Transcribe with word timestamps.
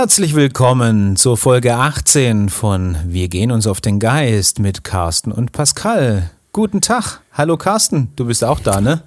Herzlich 0.00 0.34
willkommen 0.34 1.16
zur 1.16 1.36
Folge 1.36 1.74
18 1.74 2.48
von 2.48 2.96
Wir 3.04 3.28
gehen 3.28 3.50
uns 3.50 3.66
auf 3.66 3.82
den 3.82 3.98
Geist 3.98 4.58
mit 4.58 4.82
Carsten 4.82 5.30
und 5.30 5.52
Pascal. 5.52 6.30
Guten 6.52 6.80
Tag. 6.80 7.20
Hallo 7.34 7.58
Carsten, 7.58 8.10
du 8.16 8.24
bist 8.24 8.42
auch 8.42 8.60
da, 8.60 8.80
ne? 8.80 9.02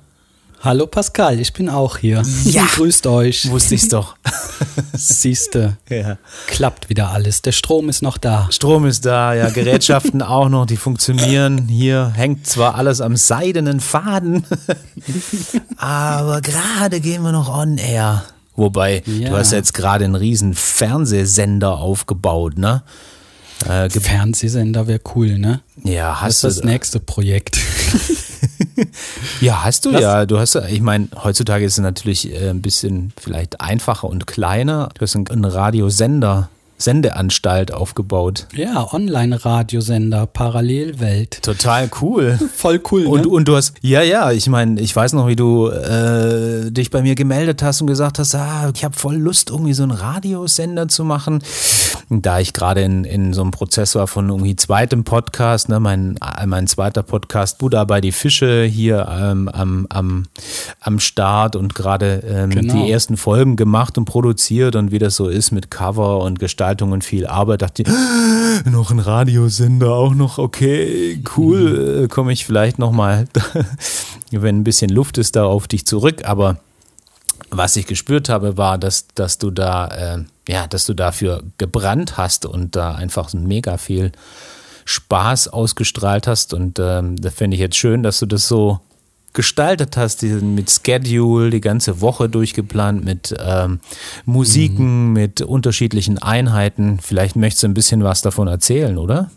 Hallo 0.62 0.86
Pascal, 0.86 1.40
ich 1.40 1.52
bin 1.52 1.68
auch 1.68 1.98
hier. 1.98 2.22
Ja. 2.44 2.68
Grüßt 2.76 3.08
euch. 3.08 3.50
Wusste 3.50 3.74
ich's 3.74 3.88
doch. 3.88 4.18
Siehste. 4.94 5.80
Ja. 5.90 6.20
Klappt 6.46 6.90
wieder 6.90 7.10
alles. 7.10 7.42
Der 7.42 7.54
Strom 7.54 7.90
ist 7.90 8.04
noch 8.04 8.20
da. 8.20 8.48
Strom 8.52 8.86
ist 8.86 9.04
da, 9.04 9.34
ja, 9.34 9.50
Gerätschaften 9.50 10.22
auch 10.22 10.48
noch, 10.48 10.68
die 10.68 10.78
funktionieren. 10.78 11.68
Hier 11.70 12.14
hängt 12.16 12.46
zwar 12.46 12.76
alles 12.76 13.02
am 13.02 13.16
seidenen 13.16 13.80
Faden, 13.80 14.46
aber 15.78 16.42
gerade 16.42 17.00
gehen 17.00 17.24
wir 17.24 17.32
noch 17.32 17.50
on 17.50 17.80
air. 17.80 18.26
Wobei, 18.56 19.02
Ja. 19.06 19.30
du 19.30 19.38
hast 19.38 19.52
jetzt 19.52 19.74
gerade 19.74 20.06
einen 20.06 20.16
riesen 20.16 20.54
Fernsehsender 20.54 21.78
aufgebaut, 21.80 22.58
ne? 22.58 22.84
Äh, 23.68 23.90
Fernsehsender 23.90 24.88
wäre 24.88 25.00
cool, 25.16 25.38
ne? 25.40 25.62
ja, 25.84 26.10
Das 26.12 26.22
hast 26.22 26.34
ist 26.36 26.44
du 26.44 26.48
das 26.48 26.64
nächste 26.64 27.00
Projekt. 27.00 27.58
Ja, 29.42 29.64
hast 29.64 29.86
du 29.86 29.94
Was? 29.94 30.02
ja. 30.02 30.26
Du 30.26 30.40
hast, 30.40 30.56
ja- 30.56 30.66
ich 30.66 30.82
meine, 30.82 31.08
heutzutage 31.24 31.64
ist 31.66 31.74
es 31.74 31.80
natürlich 31.80 32.32
äh, 32.34 32.50
ein 32.50 32.62
bisschen 32.62 33.14
vielleicht 33.20 33.62
einfacher 33.62 34.08
und 34.08 34.26
kleiner. 34.26 34.90
Du 34.96 35.02
hast 35.02 35.16
einen 35.16 35.46
Radiosender, 35.46 36.50
Sendeanstalt 36.84 37.74
aufgebaut. 37.74 38.48
Ja, 38.56 38.88
Online-Radiosender, 38.94 40.26
Parallelwelt. 40.28 41.42
Total 41.42 41.90
cool. 42.02 42.38
Voll 42.56 42.82
cool, 42.92 43.06
Und, 43.06 43.22
ne? 43.22 43.28
und 43.28 43.48
du 43.48 43.56
hast, 43.56 43.74
ja, 43.82 44.02
ja, 44.02 44.32
ich 44.32 44.48
meine, 44.48 44.80
ich 44.82 44.96
weiß 44.96 45.14
noch, 45.14 45.28
wie 45.28 45.36
du 45.36 45.68
äh, 45.70 46.72
dich 46.72 46.90
bei 46.92 47.02
mir 47.02 47.16
gemeldet 47.16 47.62
hast 47.64 47.82
und 47.82 47.88
gesagt 47.88 48.20
hast, 48.20 48.36
ah, 48.36 48.72
ich 48.74 48.84
habe 48.84 48.96
voll 48.96 49.16
Lust, 49.16 49.50
irgendwie 49.50 49.74
so 49.74 49.84
einen 49.84 49.92
Radiosender 49.92 50.88
zu 50.88 51.04
machen. 51.04 51.42
Und 52.10 52.26
da 52.26 52.40
ich 52.40 52.54
gerade 52.54 52.82
in, 52.82 53.06
in 53.06 53.34
so 53.34 53.42
einem 53.42 53.52
Prozess 53.52 53.96
war 53.96 54.08
von 54.08 54.30
irgendwie 54.30 54.56
zweitem 54.56 55.04
Podcast, 55.04 55.70
ne, 55.70 55.80
mein, 55.80 56.18
äh, 56.18 56.46
mein 56.46 56.68
zweiter 56.68 57.04
Podcast, 57.04 57.58
Buddha 57.60 57.84
bei 57.86 58.02
die 58.02 58.12
Fische 58.12 58.64
hier 58.64 59.08
ähm, 59.10 59.48
am, 59.50 59.88
am, 59.90 60.26
am 60.82 61.00
Start 61.00 61.56
und 61.56 61.76
gerade 61.76 62.24
ähm, 62.28 62.50
Genau. 62.50 62.74
die 62.86 62.92
ersten 62.92 63.18
Folgen 63.18 63.56
gemacht 63.56 63.98
und 63.98 64.06
produziert 64.06 64.76
und 64.76 64.92
wie 64.92 65.00
das 65.00 65.16
so 65.16 65.28
ist 65.28 65.52
mit 65.52 65.72
Cover 65.72 66.20
und 66.20 66.40
Gestaltung 66.40 66.73
und 66.82 67.04
viel 67.04 67.28
Arbeit, 67.28 67.62
dachte 67.62 67.84
ich, 67.84 68.72
noch 68.72 68.92
ein 68.92 69.00
Radiosender 69.00 69.94
auch 69.94 70.14
noch, 70.14 70.38
okay, 70.38 71.22
cool, 71.38 72.04
äh, 72.04 72.08
komme 72.08 72.34
ich 72.34 72.46
vielleicht 72.46 72.80
nochmal, 72.80 73.28
wenn 74.32 74.60
ein 74.60 74.64
bisschen 74.64 74.90
Luft 74.90 75.18
ist, 75.18 75.36
da 75.36 75.46
auf 75.46 75.68
dich 75.68 75.86
zurück, 75.86 76.26
aber 76.26 76.58
was 77.50 77.76
ich 77.76 77.86
gespürt 77.86 78.30
habe, 78.30 78.58
war, 78.58 78.78
dass, 78.78 79.08
dass 79.16 79.38
du 79.38 79.52
da, 79.52 79.88
äh, 79.88 80.24
ja, 80.48 80.68
dass 80.68 80.86
du 80.86 80.94
dafür 80.94 81.44
gebrannt 81.58 82.18
hast 82.18 82.46
und 82.46 82.76
da 82.76 82.96
einfach 82.96 83.32
mega 83.34 83.78
viel 83.78 84.12
Spaß 84.86 85.50
ausgestrahlt 85.50 86.28
hast. 86.28 86.54
Und 86.54 86.80
ähm, 86.80 87.16
da 87.16 87.30
finde 87.30 87.56
ich 87.56 87.62
jetzt 87.62 87.78
schön, 87.78 88.04
dass 88.04 88.20
du 88.20 88.26
das 88.26 88.48
so 88.48 88.80
gestaltet 89.34 89.98
hast, 89.98 90.22
diesen, 90.22 90.56
mit 90.56 90.70
Schedule, 90.70 91.50
die 91.50 91.62
ganze 91.62 92.02
Woche 92.02 92.30
durchgeplant, 92.30 93.04
mit 93.04 93.36
ähm, 93.40 93.80
Musiken, 94.26 95.14
mit 95.14 95.42
unterschiedlichen 95.42 96.18
Einheiten. 96.20 97.00
Vielleicht 97.02 97.36
möchtest 97.36 97.64
du 97.64 97.68
ein 97.68 97.74
bisschen 97.74 98.04
was 98.04 98.22
davon 98.22 98.48
erzählen, 98.48 98.98
oder? 98.98 99.32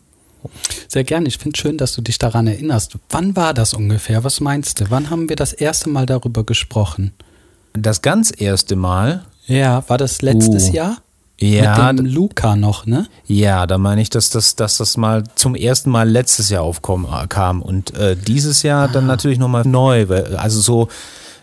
Sehr 0.88 1.02
gerne. 1.04 1.26
Ich 1.28 1.38
finde 1.38 1.58
schön, 1.58 1.76
dass 1.78 1.94
du 1.94 2.02
dich 2.02 2.18
daran 2.18 2.46
erinnerst. 2.46 2.96
Wann 3.10 3.34
war 3.36 3.52
das 3.54 3.74
ungefähr? 3.74 4.22
Was 4.22 4.40
meinst 4.40 4.80
du? 4.80 4.90
Wann 4.90 5.10
haben 5.10 5.28
wir 5.28 5.36
das 5.36 5.52
erste 5.52 5.88
Mal 5.88 6.06
darüber 6.06 6.44
gesprochen? 6.44 7.12
Das 7.72 8.00
ganz 8.02 8.32
erste 8.36 8.76
Mal, 8.76 9.24
Ja, 9.46 9.82
war 9.88 9.98
das 9.98 10.22
letztes 10.22 10.70
Uh. 10.70 10.72
Jahr? 10.72 10.98
Ja, 11.40 11.92
Mit 11.92 11.98
dem 12.00 12.06
Luca 12.06 12.56
noch, 12.56 12.86
ne? 12.86 13.06
Ja, 13.26 13.66
da 13.66 13.76
meine 13.78 14.00
ich, 14.00 14.08
dass 14.10 14.30
das, 14.30 14.56
dass 14.56 14.78
das 14.78 14.96
mal 14.96 15.24
zum 15.34 15.54
ersten 15.54 15.90
Mal 15.90 16.08
letztes 16.08 16.48
Jahr 16.48 16.62
aufkommen 16.62 17.06
äh, 17.12 17.26
kam 17.26 17.60
und 17.62 17.94
äh, 17.94 18.16
dieses 18.16 18.62
Jahr 18.62 18.88
dann 18.88 19.06
natürlich 19.06 19.38
nochmal 19.38 19.64
neu. 19.66 20.08
weil- 20.08 20.36
Also 20.36 20.60
so, 20.60 20.88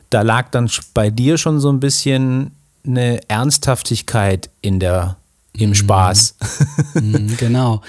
da 0.10 0.22
lag 0.22 0.50
dann 0.52 0.70
bei 0.94 1.10
dir 1.12 1.38
schon 1.38 1.60
so 1.60 1.72
ein 1.72 1.80
bisschen 1.80 2.52
eine 2.86 3.22
Ernsthaftigkeit 3.30 4.50
in 4.62 4.80
der 4.80 5.18
im 5.56 5.76
Spaß. 5.76 6.36
Mhm, 6.96 7.38
genau. 7.38 7.82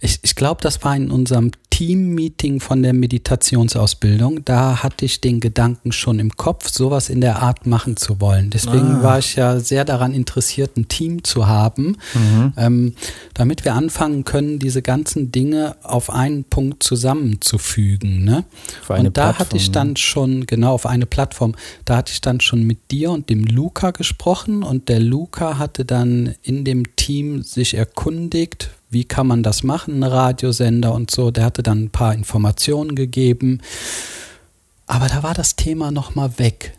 Ich, 0.00 0.20
ich 0.22 0.36
glaube, 0.36 0.60
das 0.62 0.84
war 0.84 0.94
in 0.94 1.10
unserem 1.10 1.50
Team-Meeting 1.82 2.60
von 2.60 2.80
der 2.84 2.92
Meditationsausbildung. 2.92 4.44
Da 4.44 4.84
hatte 4.84 5.04
ich 5.04 5.20
den 5.20 5.40
Gedanken 5.40 5.90
schon 5.90 6.20
im 6.20 6.36
Kopf, 6.36 6.70
sowas 6.70 7.08
in 7.08 7.20
der 7.20 7.42
Art 7.42 7.66
machen 7.66 7.96
zu 7.96 8.20
wollen. 8.20 8.50
Deswegen 8.50 9.02
war 9.02 9.18
ich 9.18 9.34
ja 9.34 9.58
sehr 9.58 9.84
daran 9.84 10.14
interessiert, 10.14 10.76
ein 10.76 10.86
Team 10.86 11.24
zu 11.24 11.48
haben, 11.48 11.96
ähm, 12.56 12.94
damit 13.34 13.64
wir 13.64 13.74
anfangen 13.74 14.22
können, 14.22 14.60
diese 14.60 14.80
ganzen 14.80 15.32
Dinge 15.32 15.74
auf 15.82 16.08
einen 16.10 16.44
Punkt 16.44 16.84
zusammenzufügen. 16.84 18.24
Ne? 18.24 18.44
Und 18.88 19.16
da 19.16 19.36
hatte 19.36 19.56
ich 19.56 19.72
Plattform, 19.72 19.88
dann 19.88 19.96
schon, 19.96 20.46
genau, 20.46 20.74
auf 20.74 20.86
eine 20.86 21.06
Plattform, 21.06 21.56
da 21.84 21.96
hatte 21.96 22.12
ich 22.12 22.20
dann 22.20 22.38
schon 22.38 22.62
mit 22.62 22.92
dir 22.92 23.10
und 23.10 23.28
dem 23.28 23.42
Luca 23.42 23.90
gesprochen 23.90 24.62
und 24.62 24.88
der 24.88 25.00
Luca 25.00 25.58
hatte 25.58 25.84
dann 25.84 26.36
in 26.42 26.64
dem 26.64 26.94
Team 26.94 27.42
sich 27.42 27.74
erkundigt, 27.74 28.70
wie 28.92 29.04
kann 29.04 29.26
man 29.26 29.42
das 29.42 29.62
machen, 29.62 30.00
ein 30.00 30.10
Radiosender 30.10 30.92
und 30.92 31.10
so. 31.10 31.30
Der 31.30 31.44
hatte 31.44 31.62
dann 31.62 31.84
ein 31.84 31.90
paar 31.90 32.14
Informationen 32.14 32.94
gegeben. 32.94 33.60
Aber 34.86 35.08
da 35.08 35.22
war 35.22 35.34
das 35.34 35.56
Thema 35.56 35.90
nochmal 35.90 36.38
weg. 36.38 36.76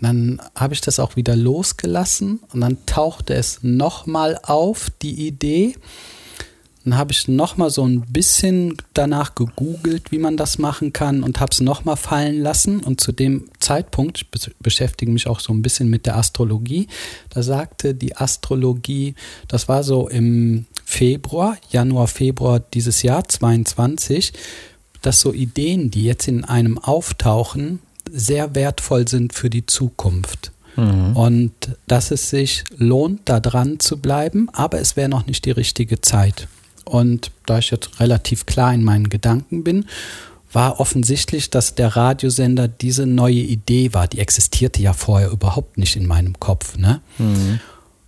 Dann 0.00 0.40
habe 0.54 0.74
ich 0.74 0.80
das 0.80 1.00
auch 1.00 1.16
wieder 1.16 1.34
losgelassen 1.34 2.40
und 2.52 2.60
dann 2.60 2.78
tauchte 2.86 3.34
es 3.34 3.60
nochmal 3.62 4.38
auf, 4.42 4.90
die 5.02 5.26
Idee. 5.26 5.74
Dann 6.84 6.96
habe 6.96 7.12
ich 7.12 7.26
nochmal 7.26 7.70
so 7.70 7.84
ein 7.84 8.02
bisschen 8.02 8.76
danach 8.94 9.34
gegoogelt, 9.34 10.12
wie 10.12 10.18
man 10.18 10.36
das 10.36 10.58
machen 10.58 10.92
kann 10.92 11.22
und 11.22 11.40
habe 11.40 11.50
es 11.52 11.60
nochmal 11.60 11.96
fallen 11.96 12.40
lassen. 12.40 12.80
Und 12.80 13.00
zu 13.00 13.10
dem 13.12 13.50
Zeitpunkt, 13.58 14.18
ich 14.18 14.26
bes- 14.28 14.52
beschäftige 14.60 15.10
mich 15.10 15.26
auch 15.26 15.40
so 15.40 15.52
ein 15.52 15.62
bisschen 15.62 15.90
mit 15.90 16.06
der 16.06 16.16
Astrologie, 16.16 16.86
da 17.30 17.42
sagte 17.42 17.94
die 17.94 18.16
Astrologie, 18.16 19.14
das 19.48 19.68
war 19.68 19.82
so 19.82 20.08
im 20.08 20.66
Februar, 20.90 21.58
Januar, 21.68 22.06
Februar 22.08 22.60
dieses 22.60 23.02
Jahr 23.02 23.28
22, 23.28 24.32
dass 25.02 25.20
so 25.20 25.34
Ideen, 25.34 25.90
die 25.90 26.02
jetzt 26.02 26.26
in 26.26 26.44
einem 26.44 26.78
auftauchen, 26.78 27.80
sehr 28.10 28.54
wertvoll 28.54 29.06
sind 29.06 29.34
für 29.34 29.50
die 29.50 29.66
Zukunft. 29.66 30.50
Und 31.14 31.52
dass 31.86 32.10
es 32.10 32.30
sich 32.30 32.64
lohnt, 32.78 33.20
da 33.26 33.38
dran 33.38 33.80
zu 33.80 33.98
bleiben, 33.98 34.48
aber 34.54 34.80
es 34.80 34.96
wäre 34.96 35.10
noch 35.10 35.26
nicht 35.26 35.44
die 35.44 35.50
richtige 35.50 36.00
Zeit. 36.00 36.48
Und 36.86 37.32
da 37.44 37.58
ich 37.58 37.70
jetzt 37.70 38.00
relativ 38.00 38.46
klar 38.46 38.72
in 38.72 38.82
meinen 38.82 39.10
Gedanken 39.10 39.64
bin, 39.64 39.84
war 40.52 40.80
offensichtlich, 40.80 41.50
dass 41.50 41.74
der 41.74 41.96
Radiosender 41.96 42.66
diese 42.66 43.04
neue 43.06 43.34
Idee 43.34 43.92
war. 43.92 44.08
Die 44.08 44.20
existierte 44.20 44.80
ja 44.80 44.94
vorher 44.94 45.30
überhaupt 45.30 45.76
nicht 45.76 45.96
in 45.96 46.06
meinem 46.06 46.40
Kopf. 46.40 46.78
Ne? 46.78 47.02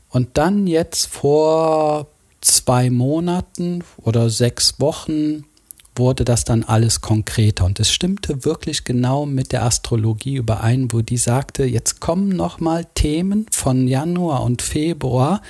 Und 0.09 0.39
dann 0.39 0.67
jetzt 0.67 1.07
vor 1.09 2.07
zwei 2.41 2.91
Monaten 2.91 3.85
oder 3.99 4.31
sechs 4.31 4.81
Wochen 4.81 5.45
wurde 5.97 6.25
das 6.25 6.45
dann 6.45 6.63
alles 6.63 7.01
konkreter 7.01 7.65
und 7.65 7.81
es 7.81 7.91
stimmte 7.91 8.45
wirklich 8.45 8.85
genau 8.85 9.27
mit 9.27 9.53
der 9.53 9.65
Astrologie 9.65 10.37
überein, 10.37 10.93
wo 10.93 11.03
die 11.03 11.19
sagte, 11.19 11.65
jetzt 11.65 12.01
kommen 12.01 12.31
nochmal 12.31 12.87
Themen 12.95 13.47
von 13.51 13.87
Januar 13.87 14.43
und 14.43 14.63
Februar, 14.63 15.43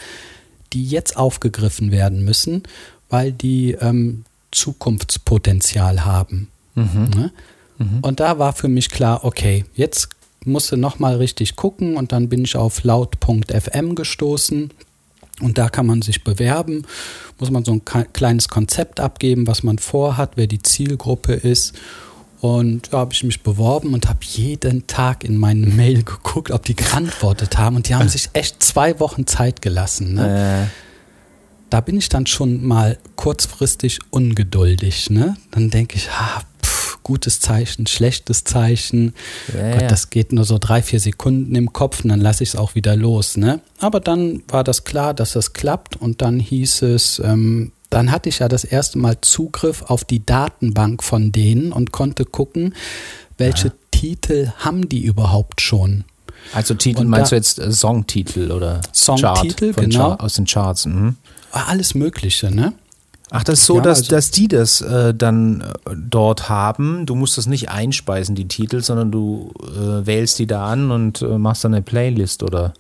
die 0.73 0.85
jetzt 0.85 1.17
aufgegriffen 1.17 1.93
werden 1.93 2.25
müssen, 2.25 2.63
weil 3.09 3.33
die 3.33 3.73
ähm, 3.73 4.25
Zukunftspotenzial 4.51 6.05
haben. 6.05 6.49
Ne? 7.17 7.33
Und 8.03 8.21
da 8.21 8.39
war 8.39 8.53
für 8.53 8.69
mich 8.69 8.89
klar, 8.91 9.25
okay, 9.25 9.65
jetzt 9.75 10.09
musste 10.45 10.77
nochmal 10.77 11.17
richtig 11.17 11.57
gucken 11.57 11.97
und 11.97 12.13
dann 12.13 12.29
bin 12.29 12.45
ich 12.45 12.57
auf 12.57 12.83
laut.fm 12.83 13.95
gestoßen 13.95 14.71
und 15.41 15.59
da 15.59 15.69
kann 15.69 15.87
man 15.87 16.03
sich 16.03 16.25
bewerben, 16.25 16.85
muss 17.39 17.51
man 17.51 17.65
so 17.65 17.73
ein 17.73 17.85
kleines 18.13 18.49
Konzept 18.49 19.01
abgeben, 19.01 19.47
was 19.47 19.63
man 19.63 19.79
vorhat, 19.79 20.33
wer 20.37 20.47
die 20.47 20.63
Zielgruppe 20.63 21.33
ist. 21.33 21.75
Und 22.41 22.93
da 22.93 22.99
habe 22.99 23.13
ich 23.13 23.23
mich 23.23 23.43
beworben 23.43 23.93
und 23.93 24.09
habe 24.09 24.21
jeden 24.23 24.87
Tag 24.87 25.25
in 25.25 25.37
meine 25.37 25.67
Mail 25.67 26.03
geguckt, 26.05 26.51
ob 26.51 26.65
die 26.65 26.75
geantwortet 26.75 27.59
haben. 27.59 27.77
Und 27.77 27.89
die 27.89 27.95
haben 27.95 28.09
sich 28.11 28.31
echt 28.33 28.63
zwei 28.63 28.99
Wochen 28.99 29.27
Zeit 29.27 29.61
gelassen. 29.61 30.15
Ne? 30.15 30.65
Äh, 30.65 30.67
da 31.69 31.81
bin 31.81 31.99
ich 31.99 32.09
dann 32.09 32.27
schon 32.27 32.67
mal 32.67 32.99
kurzfristig 33.17 33.99
ungeduldig. 34.11 35.11
Ne? 35.11 35.37
Dann 35.51 35.69
denke 35.71 35.97
ich, 35.97 36.09
ah, 36.11 36.41
gutes 37.03 37.41
Zeichen, 37.41 37.87
schlechtes 37.87 38.45
Zeichen. 38.45 39.15
Ja, 39.55 39.73
Gott, 39.73 39.83
ja. 39.83 39.89
das 39.89 40.11
geht 40.11 40.33
nur 40.33 40.45
so 40.45 40.59
drei, 40.59 40.83
vier 40.83 41.01
Sekunden 41.01 41.55
im 41.55 41.73
Kopf 41.73 42.03
und 42.05 42.11
dann 42.11 42.21
lasse 42.21 42.43
ich 42.43 42.51
es 42.51 42.57
auch 42.57 42.75
wieder 42.75 42.97
los. 42.97 43.37
Ne? 43.37 43.61
Aber 43.79 44.01
dann 44.01 44.43
war 44.49 44.65
das 44.65 44.85
klar, 44.85 45.15
dass 45.15 45.33
das 45.33 45.53
klappt 45.53 45.97
und 45.97 46.23
dann 46.23 46.39
hieß 46.41 46.83
es, 46.83 47.21
ähm, 47.25 47.73
dann 47.91 48.13
hatte 48.13 48.29
ich 48.29 48.39
ja 48.39 48.49
das 48.49 48.65
erste 48.65 48.99
Mal 48.99 49.19
Zugriff 49.21 49.83
auf 49.83 50.05
die 50.05 50.25
Datenbank 50.25 51.03
von 51.03 51.33
denen 51.33 51.73
und 51.73 51.91
konnte 51.93 52.25
gucken, 52.25 52.75
welche 53.37 53.73
Titel 53.91 54.53
haben 54.59 54.89
die 54.89 55.03
überhaupt 55.05 55.61
schon. 55.61 56.05
Also 56.53 56.75
Titel, 56.75 57.01
Und 57.01 57.09
meinst 57.09 57.33
da- 57.33 57.37
du 57.37 57.37
jetzt 57.37 57.59
äh, 57.59 57.73
Songtitel 57.73 58.51
oder 58.51 58.81
Songtitel, 58.95 59.73
genau. 59.75 60.11
Char 60.11 60.21
aus 60.23 60.35
den 60.35 60.47
Charts? 60.47 60.87
Mhm. 60.87 61.17
Alles 61.53 61.95
Mögliche, 61.95 62.51
ne? 62.55 62.73
Ach, 63.31 63.45
das 63.45 63.61
ist 63.61 63.67
so, 63.67 63.77
Ja, 63.77 63.83
dass, 63.83 63.99
also- 63.99 64.11
dass 64.11 64.31
die 64.31 64.49
das 64.49 64.81
äh, 64.81 65.15
dann 65.15 65.61
äh, 65.61 65.95
dort 65.97 66.49
haben. 66.49 67.07
Du 67.07 67.15
musst 67.15 67.39
das 67.39 67.47
nicht 67.47 67.69
einspeisen, 67.71 68.35
die 68.35 68.49
Titel, 68.49 68.83
sondern 68.83 69.11
du 69.13 69.53
äh, 69.63 70.05
wählst 70.07 70.39
die 70.39 70.47
da 70.47 70.67
an 70.67 70.91
und 70.91 71.23
äh, 71.23 71.39
machst 71.39 71.65
dann 71.65 71.73
eine 71.75 71.83
Playlist 71.83 72.43
oder 72.43 72.75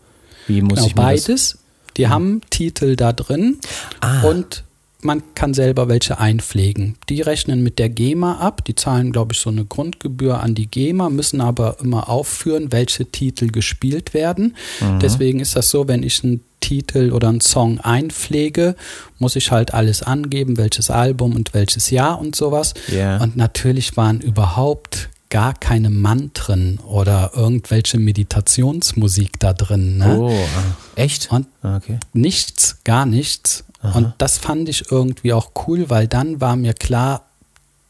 wie 0.47 0.62
muss 0.62 0.75
Genau, 0.76 0.87
ich 0.88 0.94
mir 0.97 1.02
das? 1.02 1.25
beides. 1.26 1.58
Die 1.97 2.08
haben 2.08 2.41
Titel 2.50 2.97
da 2.97 3.12
drin 3.12 3.58
Ah. 4.00 4.23
und 4.23 4.64
man 5.02 5.23
kann 5.35 5.55
selber 5.55 5.88
welche 5.88 6.19
einpflegen. 6.19 6.97
Die 7.08 7.20
rechnen 7.20 7.62
mit 7.62 7.79
der 7.79 7.88
GEMA 7.88 8.38
ab, 8.38 8.64
die 8.64 8.75
zahlen, 8.75 9.12
glaube 9.12 9.32
ich, 9.32 9.41
so 9.41 9.50
eine 9.50 9.64
Grundgebühr 9.64 10.41
an 10.41 10.55
die 10.55 10.67
GEMA, 10.67 11.11
müssen 11.11 11.41
aber 11.41 11.76
immer 11.81 12.08
aufführen, 12.08 12.73
welche 12.73 13.06
Titel 13.06 13.49
gespielt 13.49 14.14
werden. 14.14 14.56
Mhm. 14.81 15.00
Deswegen 15.00 15.41
ist 15.41 15.56
das 15.56 15.70
so, 15.70 15.88
wenn 15.88 16.02
ich 16.02 16.23
einen 16.25 16.43
Titel 16.61 17.12
oder 17.12 17.29
einen 17.29 17.41
Song 17.41 17.81
einpflege, 17.81 18.76
muss 19.19 19.37
ich 19.37 19.50
halt 19.50 19.73
alles 19.75 20.02
angeben, 20.02 20.56
welches 20.56 20.91
Album 20.91 21.35
und 21.35 21.55
welches 21.55 21.91
Jahr 21.91 22.20
und 22.20 22.37
sowas. 22.37 22.75
Ja. 22.88 23.17
Und 23.19 23.37
natürlich 23.37 23.97
waren 23.97 24.20
überhaupt 24.20 25.08
gar 25.31 25.55
keine 25.55 25.91
Mantren 25.91 26.79
oder 26.87 27.31
irgendwelche 27.35 27.99
Meditationsmusik 27.99 29.38
da 29.38 29.52
drin. 29.52 29.99
Ne? 29.99 30.19
Oh, 30.19 30.31
ah, 30.31 30.76
echt? 30.97 31.31
Und 31.31 31.47
Ah, 31.62 31.76
okay. 31.76 31.99
nichts, 32.12 32.79
gar 32.85 33.06
nichts. 33.06 33.64
Und 33.82 34.12
das 34.19 34.37
fand 34.38 34.69
ich 34.69 34.91
irgendwie 34.91 35.32
auch 35.32 35.53
cool, 35.67 35.88
weil 35.88 36.06
dann 36.06 36.41
war 36.41 36.55
mir 36.56 36.75
klar, 36.75 37.25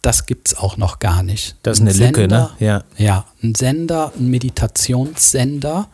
das 0.03 0.25
gibt's 0.27 0.57
auch 0.57 0.77
noch 0.77 0.99
gar 0.99 1.23
nicht. 1.23 1.57
Das 1.63 1.79
ist 1.79 1.83
Ein 1.85 1.89
eine 1.89 2.07
Lücke, 2.07 2.21
ne? 2.23 2.27
Sender- 2.29 2.51
Ja. 2.61 2.85
Ja, 2.97 3.25
ein 3.43 3.55
Sender, 3.55 4.13
ein 4.19 4.29
Meditationssender, 4.31 5.89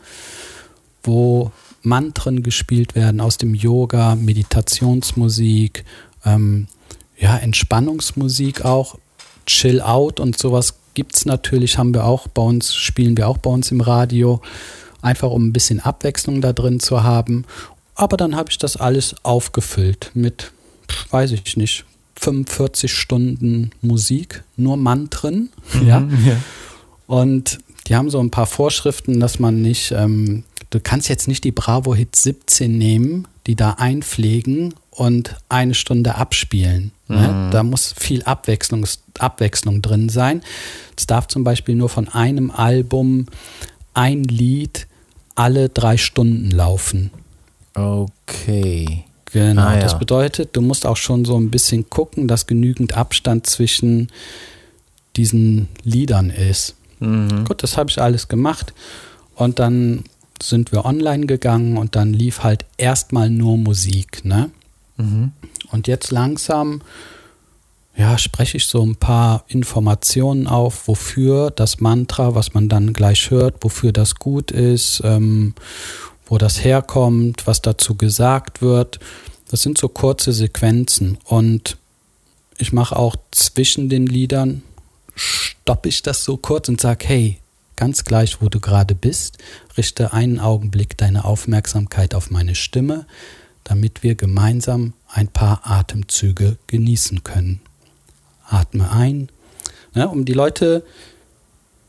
wo 1.02 1.50
Mantren 1.82 2.42
gespielt 2.42 2.94
werden 2.94 3.20
aus 3.20 3.38
dem 3.38 3.54
Yoga, 3.54 4.14
Meditationsmusik, 4.16 5.84
ähm, 6.24 6.68
ja, 7.18 7.36
Entspannungsmusik 7.36 8.64
auch, 8.64 8.96
Chill 9.46 9.80
Out 9.80 10.20
und 10.20 10.36
sowas 10.38 10.74
gibt's 10.94 11.24
natürlich, 11.24 11.78
haben 11.78 11.94
wir 11.94 12.04
auch 12.04 12.26
bei 12.28 12.42
uns, 12.42 12.74
spielen 12.74 13.16
wir 13.16 13.28
auch 13.28 13.38
bei 13.38 13.50
uns 13.50 13.70
im 13.70 13.80
Radio, 13.80 14.40
einfach 15.02 15.30
um 15.30 15.46
ein 15.46 15.52
bisschen 15.52 15.80
Abwechslung 15.80 16.40
da 16.40 16.52
drin 16.52 16.80
zu 16.80 17.02
haben. 17.04 17.44
Aber 17.96 18.16
dann 18.16 18.36
habe 18.36 18.50
ich 18.50 18.58
das 18.58 18.76
alles 18.76 19.16
aufgefüllt 19.24 20.12
mit, 20.14 20.52
weiß 21.10 21.32
ich 21.32 21.56
nicht, 21.56 21.84
45 22.18 22.92
Stunden 22.92 23.70
Musik, 23.82 24.44
nur 24.56 24.76
Mantren, 24.76 25.50
ja. 25.84 26.06
ja. 26.24 26.36
Und 27.06 27.58
die 27.86 27.96
haben 27.96 28.10
so 28.10 28.20
ein 28.20 28.30
paar 28.30 28.46
Vorschriften, 28.46 29.20
dass 29.20 29.38
man 29.38 29.62
nicht, 29.62 29.92
ähm, 29.92 30.44
du 30.70 30.80
kannst 30.80 31.08
jetzt 31.08 31.28
nicht 31.28 31.44
die 31.44 31.52
Bravo 31.52 31.94
Hit 31.94 32.16
17 32.16 32.76
nehmen, 32.76 33.28
die 33.46 33.54
da 33.54 33.72
einpflegen 33.72 34.74
und 34.90 35.36
eine 35.48 35.74
Stunde 35.74 36.16
abspielen. 36.16 36.92
Ne? 37.06 37.50
Da 37.52 37.62
muss 37.62 37.94
viel 37.96 38.22
Abwechslung, 38.24 38.84
Abwechslung 39.18 39.82
drin 39.82 40.08
sein. 40.08 40.42
Es 40.96 41.06
darf 41.06 41.28
zum 41.28 41.44
Beispiel 41.44 41.76
nur 41.76 41.88
von 41.88 42.08
einem 42.08 42.50
Album 42.50 43.26
ein 43.94 44.24
Lied 44.24 44.86
alle 45.34 45.68
drei 45.68 45.96
Stunden 45.96 46.50
laufen. 46.50 47.10
Okay. 47.76 49.04
Genau, 49.32 49.62
Ah, 49.62 49.74
ja. 49.74 49.80
das 49.80 49.98
bedeutet, 49.98 50.56
du 50.56 50.62
musst 50.62 50.86
auch 50.86 50.96
schon 50.96 51.24
so 51.24 51.36
ein 51.38 51.50
bisschen 51.50 51.90
gucken, 51.90 52.26
dass 52.28 52.46
genügend 52.46 52.96
Abstand 52.96 53.46
zwischen 53.46 54.08
diesen 55.16 55.68
Liedern 55.82 56.30
ist. 56.30 56.74
Mhm. 57.00 57.44
Gut, 57.44 57.62
das 57.62 57.76
habe 57.76 57.90
ich 57.90 58.00
alles 58.00 58.28
gemacht 58.28 58.72
und 59.34 59.58
dann 59.58 60.04
sind 60.42 60.72
wir 60.72 60.84
online 60.84 61.26
gegangen 61.26 61.76
und 61.76 61.96
dann 61.96 62.12
lief 62.12 62.42
halt 62.42 62.64
erstmal 62.78 63.28
nur 63.30 63.56
Musik, 63.58 64.24
ne? 64.24 64.50
Mhm. 64.96 65.32
Und 65.72 65.86
jetzt 65.88 66.10
langsam, 66.10 66.80
ja, 67.96 68.16
spreche 68.18 68.58
ich 68.58 68.66
so 68.66 68.82
ein 68.84 68.96
paar 68.96 69.44
Informationen 69.48 70.46
auf, 70.46 70.88
wofür 70.88 71.50
das 71.50 71.80
Mantra, 71.80 72.34
was 72.34 72.54
man 72.54 72.68
dann 72.68 72.92
gleich 72.92 73.30
hört, 73.30 73.56
wofür 73.62 73.92
das 73.92 74.14
gut 74.14 74.50
ist, 74.50 75.02
ähm, 75.04 75.54
wo 76.26 76.38
das 76.38 76.62
herkommt, 76.62 77.46
was 77.46 77.62
dazu 77.62 77.94
gesagt 77.94 78.60
wird. 78.60 78.98
Das 79.48 79.62
sind 79.62 79.78
so 79.78 79.88
kurze 79.88 80.32
Sequenzen 80.32 81.18
und 81.24 81.78
ich 82.58 82.72
mache 82.72 82.96
auch 82.96 83.16
zwischen 83.30 83.88
den 83.88 84.06
Liedern, 84.06 84.62
stoppe 85.14 85.88
ich 85.88 86.02
das 86.02 86.24
so 86.24 86.36
kurz 86.36 86.68
und 86.68 86.80
sage, 86.80 87.06
hey, 87.06 87.38
ganz 87.76 88.04
gleich, 88.04 88.40
wo 88.40 88.48
du 88.48 88.60
gerade 88.60 88.94
bist, 88.94 89.38
richte 89.76 90.12
einen 90.12 90.40
Augenblick 90.40 90.96
deine 90.96 91.24
Aufmerksamkeit 91.24 92.14
auf 92.14 92.30
meine 92.30 92.54
Stimme, 92.54 93.06
damit 93.64 94.02
wir 94.02 94.14
gemeinsam 94.14 94.94
ein 95.08 95.28
paar 95.28 95.60
Atemzüge 95.64 96.56
genießen 96.66 97.22
können. 97.24 97.60
Atme 98.48 98.90
ein, 98.90 99.28
ne, 99.94 100.08
um 100.08 100.24
die 100.24 100.32
Leute 100.32 100.84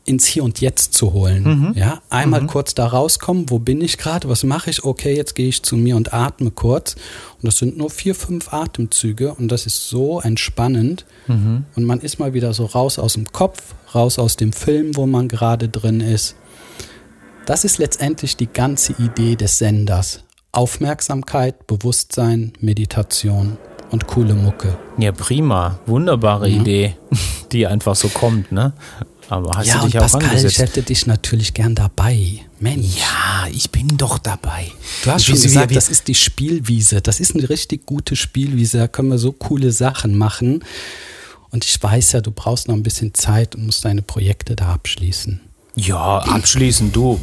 ins 0.08 0.26
Hier 0.26 0.42
und 0.42 0.60
Jetzt 0.60 0.94
zu 0.94 1.12
holen. 1.12 1.74
Ja, 1.76 2.00
einmal 2.10 2.46
kurz 2.46 2.74
da 2.74 2.86
rauskommen, 2.86 3.50
wo 3.50 3.58
bin 3.58 3.80
ich 3.80 3.98
gerade, 3.98 4.28
was 4.28 4.42
mache 4.42 4.70
ich? 4.70 4.84
Okay, 4.84 5.14
jetzt 5.14 5.34
gehe 5.34 5.48
ich 5.48 5.62
zu 5.62 5.76
mir 5.76 5.96
und 5.96 6.12
atme 6.12 6.50
kurz. 6.50 6.94
Und 6.94 7.46
das 7.46 7.58
sind 7.58 7.76
nur 7.76 7.90
vier, 7.90 8.14
fünf 8.14 8.52
Atemzüge 8.52 9.34
und 9.34 9.48
das 9.48 9.66
ist 9.66 9.88
so 9.88 10.20
entspannend. 10.20 11.04
Und 11.76 11.84
man 11.84 12.00
ist 12.00 12.18
mal 12.18 12.34
wieder 12.34 12.54
so 12.54 12.64
raus 12.64 12.98
aus 12.98 13.12
dem 13.12 13.30
Kopf, 13.32 13.74
raus 13.94 14.18
aus 14.18 14.36
dem 14.36 14.52
Film, 14.52 14.96
wo 14.96 15.06
man 15.06 15.28
gerade 15.28 15.68
drin 15.68 16.00
ist. 16.00 16.36
Das 17.46 17.64
ist 17.64 17.78
letztendlich 17.78 18.36
die 18.36 18.46
ganze 18.46 18.94
Idee 18.98 19.36
des 19.36 19.58
Senders. 19.58 20.24
Aufmerksamkeit, 20.52 21.66
Bewusstsein, 21.66 22.52
Meditation 22.60 23.58
und 23.90 24.06
coole 24.06 24.34
Mucke. 24.34 24.76
Ja, 24.98 25.12
prima. 25.12 25.78
Wunderbare 25.86 26.48
Idee, 26.48 26.96
die 27.52 27.66
einfach 27.66 27.94
so 27.94 28.08
kommt, 28.08 28.52
ne? 28.52 28.72
Aber 29.28 29.56
hast 29.56 29.66
ja, 29.66 29.78
du 29.78 29.84
und 29.84 29.92
dich 29.92 29.98
auch 29.98 30.02
Pascal, 30.02 30.22
ich 30.22 30.28
angesetzt? 30.28 30.58
hätte 30.58 30.82
dich 30.82 31.06
natürlich 31.06 31.54
gern 31.54 31.74
dabei. 31.74 32.40
Mensch. 32.60 32.96
Ja, 32.98 33.46
ich 33.52 33.70
bin 33.70 33.88
doch 33.96 34.18
dabei. 34.18 34.70
Du 35.04 35.10
hast 35.10 35.22
Ich 35.22 35.26
schon 35.28 35.42
gesagt, 35.42 35.76
das 35.76 35.88
ist 35.88 36.08
die 36.08 36.14
Spielwiese. 36.14 37.00
Das 37.02 37.20
ist 37.20 37.34
eine 37.34 37.48
richtig 37.48 37.86
gute 37.86 38.16
Spielwiese. 38.16 38.78
Da 38.78 38.88
können 38.88 39.10
wir 39.10 39.18
so 39.18 39.32
coole 39.32 39.70
Sachen 39.70 40.16
machen. 40.16 40.64
Und 41.50 41.64
ich 41.64 41.82
weiß 41.82 42.12
ja, 42.12 42.20
du 42.20 42.30
brauchst 42.30 42.68
noch 42.68 42.74
ein 42.74 42.82
bisschen 42.82 43.14
Zeit 43.14 43.54
und 43.54 43.66
musst 43.66 43.84
deine 43.84 44.02
Projekte 44.02 44.56
da 44.56 44.72
abschließen. 44.72 45.40
Ja, 45.80 46.18
abschließend, 46.18 46.94
du. 46.94 47.20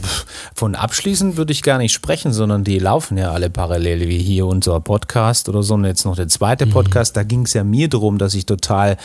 Von 0.53 0.75
abschließend 0.75 1.35
würde 1.35 1.51
ich 1.51 1.61
gar 1.61 1.77
nicht 1.77 1.91
sprechen, 1.91 2.31
sondern 2.31 2.63
die 2.63 2.79
laufen 2.79 3.17
ja 3.17 3.31
alle 3.31 3.49
parallel, 3.49 4.07
wie 4.07 4.19
hier 4.19 4.45
unser 4.45 4.79
Podcast 4.79 5.49
oder 5.49 5.61
so. 5.61 5.73
Und 5.73 5.83
jetzt 5.83 6.05
noch 6.05 6.15
der 6.15 6.29
zweite 6.29 6.65
Podcast, 6.65 7.17
da 7.17 7.23
ging 7.23 7.41
es 7.41 7.53
ja 7.53 7.65
mir 7.65 7.89
darum, 7.89 8.17
dass 8.17 8.33
ich 8.33 8.45
total, 8.45 8.95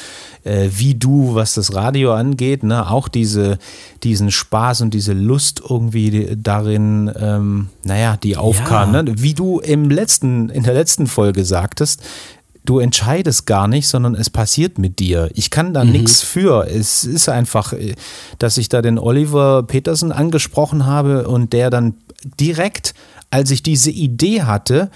äh, 0.44 0.68
wie 0.70 0.94
du, 0.94 1.34
was 1.34 1.54
das 1.54 1.74
Radio 1.74 2.14
angeht, 2.14 2.62
ne, 2.62 2.88
auch 2.88 3.08
diese, 3.08 3.58
diesen 4.04 4.30
Spaß 4.30 4.82
und 4.82 4.94
diese 4.94 5.14
Lust 5.14 5.62
irgendwie 5.68 6.36
darin, 6.36 7.10
ähm, 7.18 7.70
naja, 7.82 8.16
die 8.16 8.36
aufkam. 8.36 8.94
Ja. 8.94 9.02
Ne? 9.02 9.14
Wie 9.16 9.34
du 9.34 9.58
im 9.58 9.90
letzten, 9.90 10.48
in 10.50 10.62
der 10.62 10.74
letzten 10.74 11.08
Folge 11.08 11.44
sagtest, 11.44 12.04
du 12.64 12.78
entscheidest 12.78 13.46
gar 13.46 13.68
nicht, 13.68 13.88
sondern 13.88 14.14
es 14.14 14.30
passiert 14.30 14.78
mit 14.78 14.98
dir. 14.98 15.30
Ich 15.34 15.50
kann 15.50 15.74
da 15.74 15.84
nichts 15.84 16.22
für. 16.22 16.66
Es 16.66 17.04
ist 17.04 17.28
einfach, 17.28 17.72
äh, 17.72 17.94
dass 18.38 18.58
ich 18.58 18.68
da 18.68 18.82
den 18.82 18.98
Oliver 18.98 19.62
Petersen 19.62 20.12
angesprochen 20.12 20.86
habe 20.86 21.28
und 21.28 21.52
der 21.52 21.70
dann 21.70 21.94
direkt, 22.38 22.94
als 23.30 23.50
ich 23.50 23.62
diese 23.62 23.90
Idee 23.90 24.42
hatte, 24.42 24.90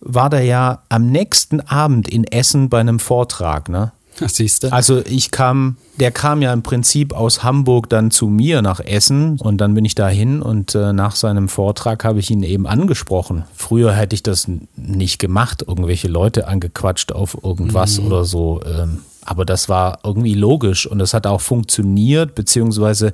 war 0.00 0.30
der 0.30 0.44
ja 0.44 0.82
am 0.88 1.06
nächsten 1.06 1.60
Abend 1.60 2.08
in 2.08 2.24
Essen 2.24 2.68
bei 2.68 2.80
einem 2.80 2.98
Vortrag, 2.98 3.68
ne? 3.68 3.92
Siehst 4.26 4.64
du? 4.64 4.72
Also 4.72 5.02
ich 5.04 5.30
kam, 5.30 5.76
der 5.98 6.10
kam 6.10 6.42
ja 6.42 6.52
im 6.52 6.62
Prinzip 6.62 7.12
aus 7.12 7.42
Hamburg 7.42 7.88
dann 7.88 8.10
zu 8.10 8.26
mir 8.26 8.62
nach 8.62 8.80
Essen 8.80 9.38
und 9.38 9.58
dann 9.58 9.74
bin 9.74 9.84
ich 9.84 9.94
dahin 9.94 10.42
und 10.42 10.74
äh, 10.74 10.92
nach 10.92 11.16
seinem 11.16 11.48
Vortrag 11.48 12.04
habe 12.04 12.18
ich 12.18 12.30
ihn 12.30 12.42
eben 12.42 12.66
angesprochen. 12.66 13.44
Früher 13.54 13.92
hätte 13.92 14.14
ich 14.14 14.22
das 14.22 14.48
nicht 14.76 15.18
gemacht, 15.18 15.64
irgendwelche 15.66 16.08
Leute 16.08 16.48
angequatscht 16.48 17.12
auf 17.12 17.36
irgendwas 17.42 17.98
oder 17.98 18.24
so. 18.24 18.60
Ähm, 18.64 19.00
aber 19.24 19.44
das 19.44 19.68
war 19.68 20.00
irgendwie 20.04 20.34
logisch 20.34 20.86
und 20.86 20.98
das 20.98 21.14
hat 21.14 21.26
auch 21.26 21.40
funktioniert, 21.40 22.34
beziehungsweise 22.34 23.12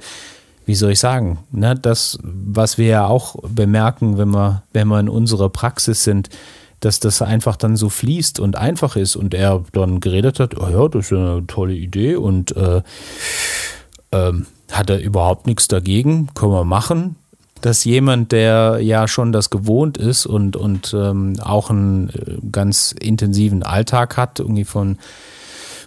wie 0.66 0.74
soll 0.74 0.92
ich 0.92 0.98
sagen, 0.98 1.38
ne, 1.52 1.76
das, 1.76 2.18
was 2.22 2.76
wir 2.76 2.86
ja 2.86 3.06
auch 3.06 3.36
bemerken, 3.48 4.18
wenn 4.18 4.30
wir, 4.30 4.64
wenn 4.72 4.88
wir 4.88 4.98
in 4.98 5.08
unserer 5.08 5.48
Praxis 5.48 6.02
sind, 6.02 6.28
dass 6.80 7.00
das 7.00 7.22
einfach 7.22 7.56
dann 7.56 7.76
so 7.76 7.88
fließt 7.88 8.40
und 8.40 8.56
einfach 8.56 8.96
ist 8.96 9.16
und 9.16 9.34
er 9.34 9.64
dann 9.72 10.00
geredet 10.00 10.40
hat, 10.40 10.58
oh 10.58 10.68
ja, 10.68 10.88
das 10.88 11.06
ist 11.06 11.12
eine 11.12 11.46
tolle 11.46 11.74
Idee 11.74 12.16
und 12.16 12.56
äh, 12.56 12.82
ähm, 14.12 14.46
hat 14.70 14.90
er 14.90 15.00
überhaupt 15.00 15.46
nichts 15.46 15.68
dagegen, 15.68 16.28
können 16.34 16.52
wir 16.52 16.64
machen. 16.64 17.16
Dass 17.62 17.84
jemand, 17.84 18.32
der 18.32 18.80
ja 18.82 19.08
schon 19.08 19.32
das 19.32 19.48
gewohnt 19.48 19.96
ist 19.96 20.26
und, 20.26 20.56
und 20.56 20.94
ähm, 20.94 21.40
auch 21.40 21.70
einen 21.70 22.10
äh, 22.10 22.36
ganz 22.52 22.92
intensiven 22.92 23.62
Alltag 23.62 24.16
hat, 24.16 24.40
irgendwie 24.40 24.64
von 24.64 24.98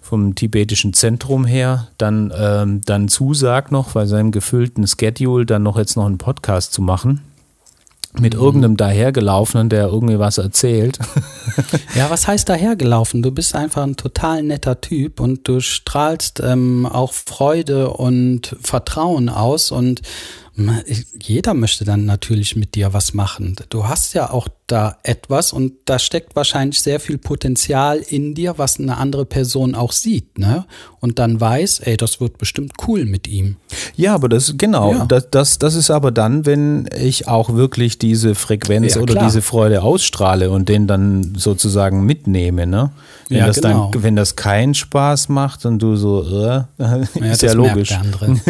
vom 0.01 0.33
tibetischen 0.33 0.93
Zentrum 0.93 1.45
her 1.45 1.87
dann, 1.99 2.33
ähm, 2.35 2.81
dann 2.83 3.09
zusagt 3.09 3.71
noch 3.71 3.91
bei 3.91 4.07
seinem 4.07 4.31
gefüllten 4.31 4.87
Schedule 4.87 5.45
dann 5.45 5.61
noch 5.61 5.77
jetzt 5.77 5.95
noch 5.95 6.07
einen 6.07 6.17
Podcast 6.17 6.73
zu 6.73 6.81
machen 6.81 7.21
mit 8.13 8.33
mhm. 8.33 8.41
irgendeinem 8.41 8.77
dahergelaufenen, 8.77 9.69
der 9.69 9.87
irgendwie 9.87 10.19
was 10.19 10.37
erzählt. 10.37 10.99
Ja, 11.95 12.09
was 12.09 12.27
heißt 12.27 12.47
dahergelaufen? 12.47 13.21
Du 13.21 13.31
bist 13.31 13.55
einfach 13.55 13.83
ein 13.83 13.95
total 13.95 14.43
netter 14.43 14.79
Typ 14.79 15.19
und 15.19 15.47
du 15.47 15.59
strahlst 15.59 16.41
ähm, 16.43 16.85
auch 16.85 17.13
Freude 17.13 17.91
und 17.91 18.55
Vertrauen 18.61 19.29
aus 19.29 19.71
und 19.71 20.01
jeder 21.21 21.53
möchte 21.53 21.85
dann 21.85 22.05
natürlich 22.05 22.55
mit 22.55 22.75
dir 22.75 22.93
was 22.93 23.13
machen. 23.13 23.55
Du 23.69 23.87
hast 23.87 24.13
ja 24.13 24.29
auch 24.29 24.47
da 24.67 24.97
etwas 25.03 25.51
und 25.51 25.73
da 25.85 25.99
steckt 25.99 26.35
wahrscheinlich 26.35 26.81
sehr 26.81 26.99
viel 26.99 27.17
Potenzial 27.17 27.97
in 27.97 28.35
dir, 28.35 28.57
was 28.57 28.79
eine 28.79 28.97
andere 28.97 29.25
Person 29.25 29.75
auch 29.75 29.91
sieht, 29.91 30.37
ne? 30.37 30.65
Und 30.99 31.17
dann 31.17 31.39
weiß, 31.39 31.79
ey, 31.79 31.97
das 31.97 32.19
wird 32.19 32.37
bestimmt 32.37 32.73
cool 32.87 33.05
mit 33.05 33.27
ihm. 33.27 33.55
Ja, 33.95 34.13
aber 34.13 34.29
das, 34.29 34.55
genau, 34.57 34.91
ja. 34.91 35.05
das, 35.05 35.29
das, 35.31 35.59
das 35.59 35.75
ist 35.75 35.89
aber 35.89 36.11
dann, 36.11 36.45
wenn 36.45 36.89
ich 36.99 37.27
auch 37.27 37.53
wirklich 37.53 37.97
diese 37.97 38.35
Frequenz 38.35 38.95
ja, 38.95 39.01
oder 39.01 39.15
diese 39.15 39.41
Freude 39.41 39.81
ausstrahle 39.81 40.51
und 40.51 40.69
den 40.69 40.87
dann 40.87 41.35
sozusagen 41.35 42.05
mitnehme, 42.05 42.67
ne? 42.67 42.91
Wenn 43.29 43.37
ja, 43.37 43.47
das 43.47 43.61
genau. 43.61 43.91
dann, 43.91 44.03
wenn 44.03 44.15
das 44.15 44.35
keinen 44.35 44.73
Spaß 44.73 45.29
macht 45.29 45.65
und 45.65 45.79
du 45.79 45.95
so, 45.95 46.23
äh, 46.23 46.63
ist 47.31 47.43
ja, 47.43 47.53
logisch. 47.53 47.95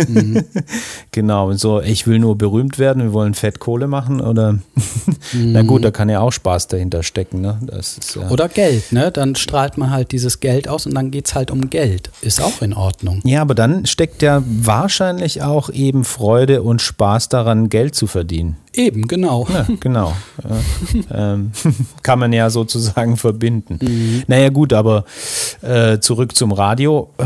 Mhm. 0.07 0.43
genau, 1.11 1.49
und 1.49 1.59
so, 1.59 1.81
ich 1.81 1.98
will 2.07 2.19
nur 2.19 2.37
berühmt 2.37 2.79
werden, 2.79 3.03
wir 3.03 3.13
wollen 3.13 3.33
Fettkohle 3.33 3.87
machen 3.87 4.21
oder, 4.21 4.53
mhm. 4.53 4.61
na 5.33 5.61
gut, 5.63 5.83
da 5.83 5.91
kann 5.91 6.09
ja 6.09 6.19
auch 6.19 6.31
Spaß 6.31 6.67
dahinter 6.67 7.03
stecken, 7.03 7.41
ne? 7.41 7.59
Ist, 7.77 8.15
ja. 8.15 8.29
Oder 8.29 8.49
Geld, 8.49 8.91
ne? 8.91 9.11
Dann 9.11 9.35
strahlt 9.35 9.77
man 9.77 9.91
halt 9.91 10.11
dieses 10.11 10.39
Geld 10.39 10.67
aus 10.67 10.85
und 10.85 10.95
dann 10.95 11.11
geht 11.11 11.27
es 11.27 11.35
halt 11.35 11.51
um 11.51 11.69
Geld. 11.69 12.11
Ist 12.21 12.41
auch 12.41 12.61
in 12.61 12.73
Ordnung. 12.73 13.21
Ja, 13.23 13.41
aber 13.41 13.55
dann 13.55 13.85
steckt 13.85 14.21
ja 14.21 14.43
wahrscheinlich 14.45 15.41
auch 15.41 15.69
eben 15.69 16.03
Freude 16.03 16.61
und 16.61 16.81
Spaß 16.81 17.29
daran, 17.29 17.69
Geld 17.69 17.95
zu 17.95 18.07
verdienen. 18.07 18.57
Eben, 18.73 19.07
genau. 19.07 19.47
Ja, 19.51 19.67
genau. 19.79 20.13
ähm, 21.11 21.51
kann 22.03 22.19
man 22.19 22.33
ja 22.33 22.49
sozusagen 22.49 23.17
verbinden. 23.17 23.79
Mhm. 23.81 24.23
Naja, 24.27 24.49
gut, 24.49 24.73
aber 24.73 25.05
äh, 25.61 25.99
zurück 25.99 26.35
zum 26.35 26.51
Radio. 26.51 27.09
Äh, 27.17 27.25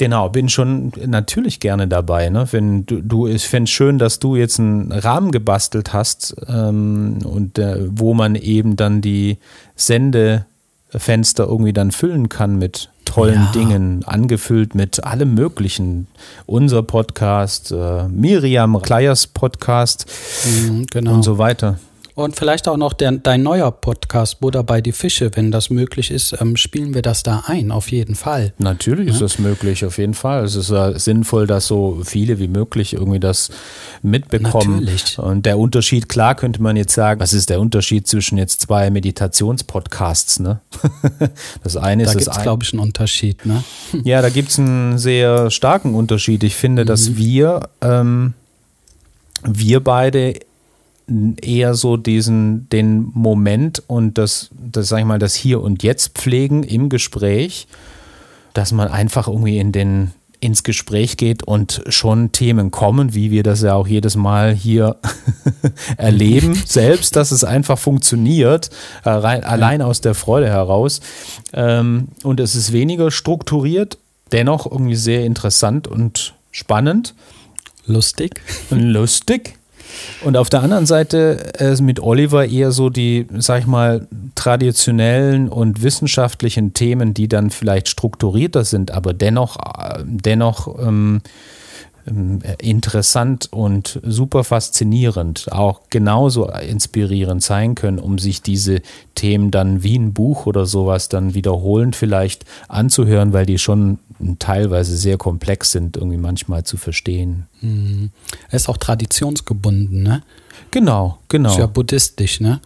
genau, 0.00 0.30
bin 0.30 0.48
schon 0.48 0.92
natürlich 1.06 1.60
gerne 1.60 1.86
dabei. 1.86 2.30
Ne? 2.30 2.48
Wenn 2.52 2.86
du, 2.86 3.02
du 3.02 3.26
ich 3.26 3.46
finde 3.46 3.64
es 3.64 3.70
schön, 3.70 3.98
dass 3.98 4.18
du 4.18 4.34
jetzt 4.34 4.58
einen 4.58 4.90
Rahmen 4.90 5.30
gebastelt 5.30 5.92
hast 5.92 6.34
ähm, 6.48 7.18
und 7.22 7.58
äh, 7.58 7.86
wo 7.90 8.14
man 8.14 8.34
eben 8.34 8.76
dann 8.76 9.02
die 9.02 9.36
Sendefenster 9.76 11.44
irgendwie 11.44 11.74
dann 11.74 11.90
füllen 11.90 12.30
kann 12.30 12.58
mit 12.58 12.88
tollen 13.04 13.34
ja. 13.34 13.52
Dingen, 13.52 14.02
angefüllt 14.06 14.74
mit 14.74 15.04
allem 15.04 15.34
Möglichen. 15.34 16.06
Unser 16.46 16.82
Podcast, 16.82 17.70
äh, 17.70 18.08
Miriam 18.08 18.80
Kleiers 18.80 19.26
Podcast 19.26 20.06
mhm, 20.46 20.86
genau. 20.90 21.12
und 21.12 21.24
so 21.24 21.36
weiter. 21.36 21.78
Und 22.20 22.36
vielleicht 22.36 22.68
auch 22.68 22.76
noch 22.76 22.92
der, 22.92 23.12
dein 23.12 23.42
neuer 23.42 23.70
Podcast, 23.70 24.40
Buddha 24.40 24.60
bei 24.60 24.82
die 24.82 24.92
Fische, 24.92 25.30
wenn 25.36 25.50
das 25.50 25.70
möglich 25.70 26.10
ist, 26.10 26.36
ähm, 26.38 26.56
spielen 26.56 26.92
wir 26.92 27.00
das 27.00 27.22
da 27.22 27.44
ein, 27.46 27.70
auf 27.70 27.90
jeden 27.90 28.14
Fall. 28.14 28.52
Natürlich 28.58 29.08
ja? 29.08 29.14
ist 29.14 29.22
das 29.22 29.38
möglich, 29.38 29.86
auf 29.86 29.96
jeden 29.96 30.12
Fall. 30.12 30.44
Es 30.44 30.54
ist 30.54 30.68
äh, 30.70 30.98
sinnvoll, 30.98 31.46
dass 31.46 31.66
so 31.66 32.02
viele 32.04 32.38
wie 32.38 32.48
möglich 32.48 32.92
irgendwie 32.92 33.20
das 33.20 33.48
mitbekommen. 34.02 34.80
Natürlich. 34.80 35.18
Und 35.18 35.46
der 35.46 35.58
Unterschied, 35.58 36.10
klar 36.10 36.34
könnte 36.34 36.60
man 36.60 36.76
jetzt 36.76 36.92
sagen, 36.92 37.20
was 37.20 37.32
ist 37.32 37.48
der 37.48 37.58
Unterschied 37.58 38.06
zwischen 38.06 38.36
jetzt 38.36 38.60
zwei 38.60 38.90
Meditationspodcasts, 38.90 40.40
ne? 40.40 40.60
das 41.62 41.78
eine 41.78 42.04
da 42.04 42.12
ist. 42.12 42.26
Da 42.26 42.42
glaube 42.42 42.64
ich, 42.64 42.74
einen 42.74 42.82
Unterschied, 42.82 43.46
ne? 43.46 43.64
Ja, 44.04 44.20
da 44.20 44.28
gibt 44.28 44.50
es 44.50 44.58
einen 44.58 44.98
sehr 44.98 45.50
starken 45.50 45.94
Unterschied. 45.94 46.44
Ich 46.44 46.54
finde, 46.54 46.82
mhm. 46.82 46.86
dass 46.86 47.16
wir, 47.16 47.70
ähm, 47.80 48.34
wir 49.42 49.82
beide 49.82 50.34
eher 51.42 51.74
so 51.74 51.96
diesen, 51.96 52.68
den 52.70 53.10
Moment 53.14 53.82
und 53.86 54.18
das, 54.18 54.50
das, 54.52 54.88
sag 54.88 55.00
ich 55.00 55.04
mal, 55.04 55.18
das 55.18 55.34
Hier 55.34 55.60
und 55.60 55.82
Jetzt 55.82 56.18
pflegen 56.18 56.62
im 56.62 56.88
Gespräch, 56.88 57.66
dass 58.54 58.72
man 58.72 58.88
einfach 58.88 59.28
irgendwie 59.28 59.58
in 59.58 59.72
den, 59.72 60.12
ins 60.40 60.62
Gespräch 60.62 61.16
geht 61.16 61.42
und 61.42 61.82
schon 61.88 62.32
Themen 62.32 62.70
kommen, 62.70 63.14
wie 63.14 63.30
wir 63.30 63.42
das 63.42 63.62
ja 63.62 63.74
auch 63.74 63.86
jedes 63.86 64.16
Mal 64.16 64.54
hier 64.54 64.96
erleben, 65.96 66.54
selbst, 66.66 67.16
dass 67.16 67.30
es 67.30 67.44
einfach 67.44 67.78
funktioniert, 67.78 68.70
äh, 69.04 69.10
allein 69.10 69.82
aus 69.82 70.00
der 70.00 70.14
Freude 70.14 70.48
heraus. 70.48 71.00
Ähm, 71.52 72.08
und 72.22 72.40
es 72.40 72.54
ist 72.54 72.72
weniger 72.72 73.10
strukturiert, 73.10 73.98
dennoch 74.32 74.70
irgendwie 74.70 74.96
sehr 74.96 75.24
interessant 75.24 75.88
und 75.88 76.34
spannend. 76.50 77.14
Lustig. 77.86 78.40
Lustig. 78.70 79.59
Und 80.22 80.36
auf 80.36 80.50
der 80.50 80.62
anderen 80.62 80.86
Seite 80.86 81.52
äh, 81.58 81.80
mit 81.82 82.00
Oliver 82.00 82.46
eher 82.46 82.72
so 82.72 82.90
die, 82.90 83.26
sag 83.38 83.60
ich 83.60 83.66
mal, 83.66 84.06
traditionellen 84.34 85.48
und 85.48 85.82
wissenschaftlichen 85.82 86.74
Themen, 86.74 87.14
die 87.14 87.28
dann 87.28 87.50
vielleicht 87.50 87.88
strukturierter 87.88 88.64
sind, 88.64 88.90
aber 88.90 89.12
dennoch, 89.14 89.56
äh, 89.56 90.02
dennoch 90.04 90.78
ähm, 90.78 91.20
ähm, 92.06 92.40
interessant 92.60 93.48
und 93.50 94.00
super 94.02 94.44
faszinierend, 94.44 95.52
auch 95.52 95.82
genauso 95.90 96.48
inspirierend 96.48 97.42
sein 97.42 97.74
können, 97.74 97.98
um 97.98 98.18
sich 98.18 98.42
diese 98.42 98.80
Themen 99.14 99.50
dann 99.50 99.82
wie 99.82 99.98
ein 99.98 100.14
Buch 100.14 100.46
oder 100.46 100.66
sowas 100.66 101.08
dann 101.08 101.34
wiederholend 101.34 101.96
vielleicht 101.96 102.44
anzuhören, 102.68 103.32
weil 103.32 103.46
die 103.46 103.58
schon 103.58 103.98
teilweise 104.38 104.96
sehr 104.96 105.16
komplex 105.16 105.72
sind, 105.72 105.96
irgendwie 105.96 106.16
manchmal 106.16 106.64
zu 106.64 106.76
verstehen. 106.76 107.46
Mhm. 107.60 108.10
Er 108.48 108.56
ist 108.56 108.68
auch 108.68 108.76
traditionsgebunden, 108.76 110.02
ne? 110.02 110.22
Genau, 110.70 111.18
genau. 111.28 111.50
Ist 111.50 111.58
ja 111.58 111.66
buddhistisch, 111.66 112.40
ne? 112.40 112.60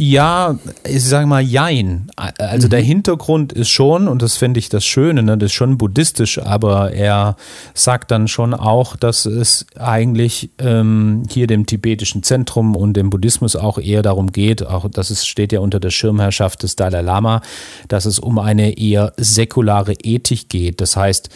Ja, 0.00 0.56
ich 0.86 1.04
sage 1.04 1.26
mal 1.26 1.42
Jein. 1.42 2.08
Also 2.14 2.68
mhm. 2.68 2.70
der 2.70 2.80
Hintergrund 2.80 3.52
ist 3.52 3.68
schon, 3.68 4.06
und 4.06 4.22
das 4.22 4.36
finde 4.36 4.60
ich 4.60 4.68
das 4.68 4.84
Schöne, 4.84 5.24
ne, 5.24 5.36
das 5.36 5.46
ist 5.46 5.54
schon 5.54 5.76
buddhistisch, 5.76 6.38
aber 6.38 6.92
er 6.92 7.34
sagt 7.74 8.12
dann 8.12 8.28
schon 8.28 8.54
auch, 8.54 8.94
dass 8.94 9.26
es 9.26 9.66
eigentlich 9.76 10.50
ähm, 10.58 11.24
hier 11.28 11.48
dem 11.48 11.66
tibetischen 11.66 12.22
Zentrum 12.22 12.76
und 12.76 12.92
dem 12.92 13.10
Buddhismus 13.10 13.56
auch 13.56 13.76
eher 13.78 14.02
darum 14.02 14.30
geht, 14.30 14.64
auch 14.64 14.88
das 14.88 15.10
ist, 15.10 15.26
steht 15.26 15.52
ja 15.52 15.58
unter 15.58 15.80
der 15.80 15.90
Schirmherrschaft 15.90 16.62
des 16.62 16.76
Dalai 16.76 17.00
Lama, 17.00 17.42
dass 17.88 18.04
es 18.06 18.20
um 18.20 18.38
eine 18.38 18.78
eher 18.78 19.14
säkulare 19.16 19.94
Ethik 19.94 20.48
geht. 20.48 20.80
Das 20.80 20.96
heißt, 20.96 21.28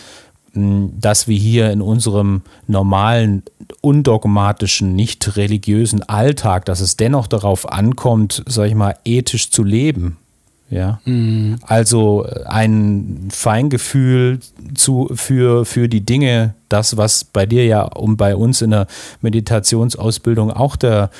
dass 0.55 1.29
wir 1.29 1.37
hier 1.37 1.71
in 1.71 1.81
unserem 1.81 2.43
normalen, 2.67 3.43
undogmatischen, 3.81 4.95
nicht 4.95 5.37
religiösen 5.37 6.03
Alltag, 6.03 6.67
dass 6.67 6.81
es 6.81 6.97
dennoch 6.97 7.27
darauf 7.27 7.71
ankommt, 7.71 8.43
sag 8.47 8.69
ich 8.69 8.75
mal, 8.75 8.97
ethisch 9.05 9.51
zu 9.51 9.65
leben. 9.65 10.19
Ja. 10.73 11.01
Mhm. 11.05 11.59
Also 11.67 12.25
äh, 12.25 12.45
ein 12.45 13.29
Feingefühl 13.31 14.41
zu, 14.75 15.11
für, 15.15 15.67
für 15.67 15.89
die 15.89 16.01
Dinge, 16.01 16.55
das, 16.73 16.97
was 16.97 17.25
bei 17.25 17.47
dir 17.47 17.67
ja 17.67 17.83
und 17.83 18.17
bei 18.17 18.37
uns 18.37 18.63
in 18.63 18.71
der 18.71 18.87
Meditationsausbildung 19.21 20.51
auch 20.51 20.77
der 20.77 21.11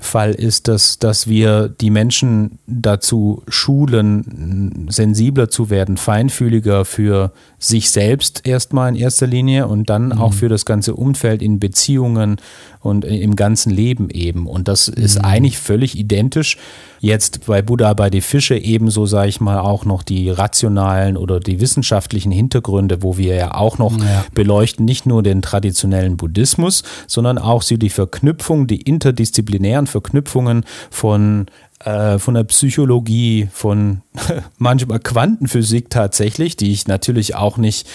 Fall 0.00 0.32
ist, 0.32 0.68
dass, 0.68 0.98
dass 0.98 1.26
wir 1.26 1.68
die 1.68 1.90
Menschen 1.90 2.58
dazu 2.66 3.42
schulen, 3.48 4.86
sensibler 4.88 5.48
zu 5.50 5.70
werden, 5.70 5.96
feinfühliger 5.96 6.84
für 6.84 7.32
sich 7.58 7.90
selbst 7.90 8.46
erstmal 8.46 8.88
in 8.88 8.96
erster 8.96 9.26
Linie 9.26 9.68
und 9.68 9.88
dann 9.90 10.06
mhm. 10.06 10.12
auch 10.12 10.32
für 10.32 10.48
das 10.48 10.64
ganze 10.64 10.94
Umfeld 10.94 11.42
in 11.42 11.60
Beziehungen 11.60 12.36
und 12.80 13.04
im 13.04 13.36
ganzen 13.36 13.70
Leben 13.70 14.10
eben. 14.10 14.46
Und 14.46 14.66
das 14.68 14.88
ist 14.88 15.18
mhm. 15.18 15.24
eigentlich 15.24 15.58
völlig 15.58 15.96
identisch. 15.96 16.56
Jetzt 16.98 17.46
bei 17.46 17.62
Buddha 17.62 17.94
bei 17.94 18.10
die 18.10 18.20
Fische 18.20 18.56
ebenso, 18.56 19.06
sage 19.06 19.28
ich 19.28 19.40
mal, 19.40 19.58
auch 19.58 19.84
noch 19.84 20.02
die 20.02 20.30
rationalen 20.30 21.16
oder 21.16 21.40
die 21.40 21.60
wissenschaftlichen 21.60 22.32
Hintergründe, 22.32 23.02
wo 23.02 23.16
wir 23.16 23.34
ja 23.34 23.54
auch 23.54 23.78
noch 23.78 23.98
ja. 23.98 24.24
beleuchten, 24.34 24.84
nicht 24.84 25.01
nur 25.06 25.22
den 25.22 25.42
traditionellen 25.42 26.16
Buddhismus, 26.16 26.82
sondern 27.06 27.38
auch 27.38 27.62
so 27.62 27.76
die 27.76 27.90
Verknüpfung, 27.90 28.66
die 28.66 28.80
interdisziplinären 28.80 29.86
Verknüpfungen 29.86 30.64
von 30.90 31.46
äh, 31.84 32.18
von 32.18 32.34
der 32.34 32.44
Psychologie, 32.44 33.48
von 33.52 34.02
manchmal 34.58 35.00
Quantenphysik 35.00 35.90
tatsächlich, 35.90 36.56
die 36.56 36.72
ich 36.72 36.86
natürlich 36.86 37.34
auch 37.34 37.56
nicht 37.56 37.88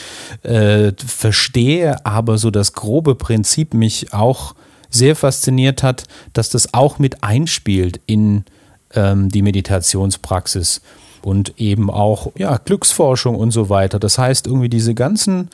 äh, 0.44 0.92
verstehe, 0.98 2.06
aber 2.06 2.38
so 2.38 2.52
das 2.52 2.74
grobe 2.74 3.16
Prinzip 3.16 3.74
mich 3.74 4.14
auch 4.14 4.56
sehr 4.90 5.16
fasziniert 5.16 5.84
hat, 5.84 6.04
dass 6.34 6.50
das 6.50 6.74
auch 6.74 7.00
mit 7.00 7.24
einspielt 7.24 8.00
in 8.06 8.46
ähm, 8.94 9.30
die 9.30 9.42
Meditationspraxis 9.42 10.82
und 11.22 11.54
eben 11.58 11.90
auch 11.90 12.32
ja, 12.38 12.58
Glücksforschung 12.58 13.36
und 13.36 13.52
so 13.52 13.70
weiter. 13.70 14.00
Das 14.00 14.18
heißt, 14.18 14.48
irgendwie 14.48 14.70
diese 14.70 14.96
ganzen 14.96 15.50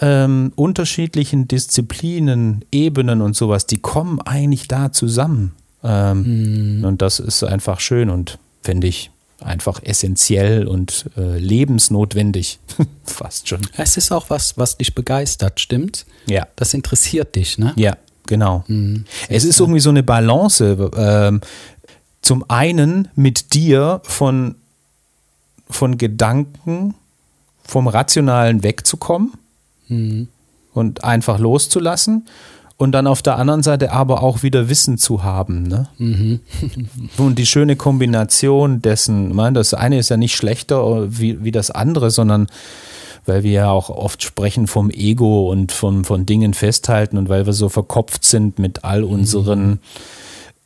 ähm, 0.00 0.52
unterschiedlichen 0.56 1.48
Disziplinen, 1.48 2.64
Ebenen 2.70 3.22
und 3.22 3.34
sowas, 3.34 3.66
die 3.66 3.78
kommen 3.78 4.20
eigentlich 4.20 4.68
da 4.68 4.92
zusammen. 4.92 5.52
Ähm, 5.82 6.78
mhm. 6.78 6.84
Und 6.84 7.02
das 7.02 7.18
ist 7.18 7.42
einfach 7.44 7.80
schön 7.80 8.10
und 8.10 8.38
finde 8.62 8.86
ich 8.86 9.10
einfach 9.40 9.82
essentiell 9.82 10.66
und 10.66 11.06
äh, 11.16 11.38
lebensnotwendig. 11.38 12.58
Fast 13.04 13.48
schon. 13.48 13.60
Es 13.76 13.96
ist 13.96 14.12
auch 14.12 14.28
was, 14.28 14.58
was 14.58 14.76
dich 14.76 14.94
begeistert, 14.94 15.60
stimmt? 15.60 16.06
Ja. 16.26 16.46
Das 16.56 16.74
interessiert 16.74 17.36
dich, 17.36 17.58
ne? 17.58 17.72
Ja, 17.76 17.96
genau. 18.26 18.64
Mhm. 18.66 19.04
Es 19.28 19.44
ist 19.44 19.60
irgendwie 19.60 19.80
so 19.80 19.90
eine 19.90 20.02
Balance. 20.02 20.90
Ähm, 20.96 21.40
zum 22.22 22.44
einen 22.50 23.08
mit 23.14 23.54
dir 23.54 24.00
von, 24.04 24.56
von 25.70 25.96
Gedanken, 25.96 26.94
vom 27.62 27.88
Rationalen 27.88 28.62
wegzukommen 28.62 29.32
mhm. 29.88 30.28
und 30.72 31.04
einfach 31.04 31.38
loszulassen 31.38 32.26
und 32.78 32.92
dann 32.92 33.06
auf 33.06 33.22
der 33.22 33.38
anderen 33.38 33.62
Seite 33.62 33.92
aber 33.92 34.22
auch 34.22 34.42
wieder 34.42 34.68
Wissen 34.68 34.98
zu 34.98 35.22
haben. 35.22 35.62
Ne? 35.62 35.88
Mhm. 35.98 36.40
und 37.16 37.38
die 37.38 37.46
schöne 37.46 37.76
Kombination 37.76 38.82
dessen, 38.82 39.34
man, 39.34 39.54
das 39.54 39.74
eine 39.74 39.98
ist 39.98 40.10
ja 40.10 40.16
nicht 40.16 40.36
schlechter 40.36 41.06
wie, 41.18 41.42
wie 41.42 41.52
das 41.52 41.70
andere, 41.70 42.10
sondern 42.10 42.48
weil 43.24 43.42
wir 43.42 43.52
ja 43.52 43.70
auch 43.70 43.90
oft 43.90 44.22
sprechen 44.22 44.66
vom 44.66 44.90
Ego 44.90 45.50
und 45.50 45.72
von, 45.72 46.04
von 46.04 46.26
Dingen 46.26 46.54
festhalten 46.54 47.18
und 47.18 47.28
weil 47.28 47.46
wir 47.46 47.52
so 47.52 47.68
verkopft 47.68 48.24
sind 48.24 48.58
mit 48.58 48.84
all 48.84 49.02
unseren 49.02 49.68
mhm. 49.68 49.78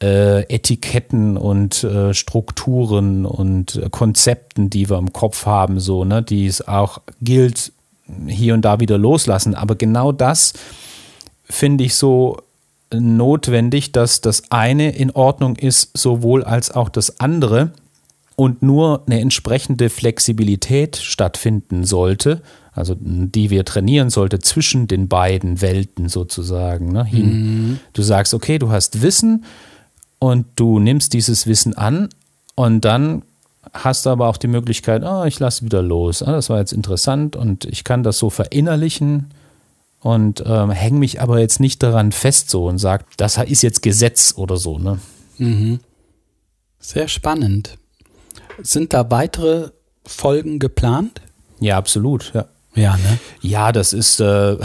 äh, 0.02 0.42
Etiketten 0.42 1.36
und 1.36 1.84
äh, 1.84 2.12
Strukturen 2.12 3.24
und 3.24 3.76
äh, 3.76 3.88
Konzepten, 3.88 4.68
die 4.68 4.90
wir 4.90 4.98
im 4.98 5.12
Kopf 5.12 5.46
haben, 5.46 5.80
so, 5.80 6.04
ne, 6.04 6.22
die 6.22 6.46
es 6.46 6.66
auch 6.66 7.00
gilt, 7.22 7.72
hier 8.26 8.54
und 8.54 8.62
da 8.62 8.80
wieder 8.80 8.98
loslassen. 8.98 9.54
Aber 9.54 9.74
genau 9.74 10.12
das 10.12 10.52
finde 11.44 11.84
ich 11.84 11.94
so 11.94 12.38
notwendig, 12.92 13.92
dass 13.92 14.20
das 14.20 14.50
eine 14.50 14.90
in 14.90 15.10
Ordnung 15.10 15.56
ist, 15.56 15.96
sowohl 15.96 16.44
als 16.44 16.70
auch 16.70 16.88
das 16.88 17.20
andere 17.20 17.72
und 18.36 18.62
nur 18.62 19.02
eine 19.06 19.20
entsprechende 19.20 19.90
Flexibilität 19.90 20.96
stattfinden 20.96 21.84
sollte, 21.84 22.42
also 22.72 22.96
die 22.98 23.50
wir 23.50 23.64
trainieren 23.64 24.10
sollte 24.10 24.38
zwischen 24.38 24.88
den 24.88 25.08
beiden 25.08 25.60
Welten 25.60 26.08
sozusagen. 26.08 26.92
Ne. 26.92 27.06
Mhm. 27.10 27.80
Du 27.92 28.02
sagst, 28.02 28.32
okay, 28.32 28.58
du 28.58 28.70
hast 28.70 29.02
Wissen 29.02 29.44
und 30.18 30.46
du 30.56 30.78
nimmst 30.78 31.12
dieses 31.12 31.46
Wissen 31.46 31.76
an 31.76 32.08
und 32.54 32.84
dann 32.84 33.22
hast 33.72 34.06
du 34.06 34.10
aber 34.10 34.28
auch 34.28 34.36
die 34.36 34.48
Möglichkeit, 34.48 35.02
oh, 35.04 35.24
ich 35.24 35.38
lasse 35.38 35.64
wieder 35.64 35.82
los. 35.82 36.22
Ah, 36.22 36.32
das 36.32 36.50
war 36.50 36.58
jetzt 36.58 36.72
interessant 36.72 37.36
und 37.36 37.64
ich 37.64 37.84
kann 37.84 38.02
das 38.02 38.18
so 38.18 38.30
verinnerlichen 38.30 39.30
und 40.00 40.42
ähm, 40.46 40.70
hänge 40.70 40.98
mich 40.98 41.20
aber 41.20 41.40
jetzt 41.40 41.60
nicht 41.60 41.82
daran 41.82 42.12
fest 42.12 42.50
so 42.50 42.66
und 42.66 42.78
sage, 42.78 43.04
das 43.16 43.36
ist 43.36 43.62
jetzt 43.62 43.82
Gesetz 43.82 44.34
oder 44.36 44.56
so. 44.56 44.78
Ne? 44.78 44.98
Mhm. 45.38 45.80
Sehr 46.78 47.08
spannend. 47.08 47.76
Sind 48.62 48.92
da 48.92 49.10
weitere 49.10 49.70
Folgen 50.06 50.58
geplant? 50.58 51.20
Ja, 51.60 51.76
absolut, 51.76 52.32
ja. 52.34 52.46
Ja, 52.74 52.96
ne? 52.96 53.18
Ja, 53.40 53.72
das 53.72 53.92
ist, 53.92 54.20
äh, 54.20 54.56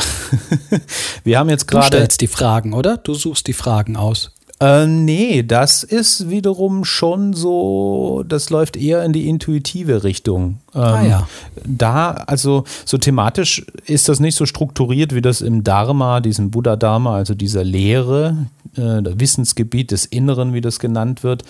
wir 1.23 1.39
haben 1.39 1.49
jetzt 1.49 1.67
gerade. 1.67 1.89
Du 1.89 1.97
stellst 1.97 2.21
die 2.21 2.27
Fragen, 2.27 2.73
oder? 2.73 2.97
Du 2.97 3.15
suchst 3.15 3.47
die 3.47 3.53
Fragen 3.53 3.97
aus. 3.97 4.31
Äh, 4.61 4.87
nee, 4.87 5.43
das 5.43 5.83
ist 5.83 6.29
wiederum 6.29 6.85
schon 6.85 7.33
so, 7.33 8.23
das 8.25 8.49
läuft 8.49 8.77
eher 8.77 9.03
in 9.03 9.11
die 9.11 9.27
intuitive 9.27 10.05
Richtung. 10.05 10.59
Ähm, 10.73 10.81
ah 10.81 11.05
ja. 11.05 11.27
Da, 11.65 12.11
also 12.11 12.63
so 12.85 12.97
thematisch 12.97 13.65
ist 13.85 14.07
das 14.07 14.21
nicht 14.21 14.35
so 14.35 14.45
strukturiert, 14.45 15.13
wie 15.13 15.21
das 15.21 15.41
im 15.41 15.65
Dharma, 15.65 16.21
diesem 16.21 16.51
Buddha-Dharma, 16.51 17.15
also 17.15 17.35
dieser 17.35 17.65
Lehre, 17.65 18.47
äh, 18.77 19.01
Wissensgebiet 19.03 19.91
des 19.91 20.05
Inneren, 20.05 20.53
wie 20.53 20.61
das 20.61 20.79
genannt 20.79 21.21
wird, 21.23 21.43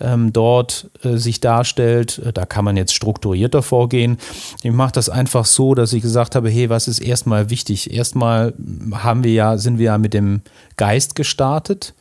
ähm, 0.00 0.32
dort 0.32 0.88
äh, 1.02 1.16
sich 1.16 1.40
darstellt. 1.40 2.22
Da 2.32 2.46
kann 2.46 2.64
man 2.64 2.76
jetzt 2.76 2.94
strukturierter 2.94 3.62
vorgehen. 3.62 4.18
Ich 4.62 4.70
mache 4.70 4.92
das 4.92 5.08
einfach 5.08 5.46
so, 5.46 5.74
dass 5.74 5.92
ich 5.92 6.02
gesagt 6.02 6.36
habe, 6.36 6.48
hey, 6.48 6.70
was 6.70 6.86
ist 6.86 7.00
erstmal 7.00 7.50
wichtig? 7.50 7.92
Erstmal 7.92 8.54
haben 8.92 9.24
wir 9.24 9.32
ja, 9.32 9.58
sind 9.58 9.78
wir 9.78 9.86
ja 9.86 9.98
mit 9.98 10.14
dem 10.14 10.42
Geist 10.76 11.16
gestartet 11.16 11.94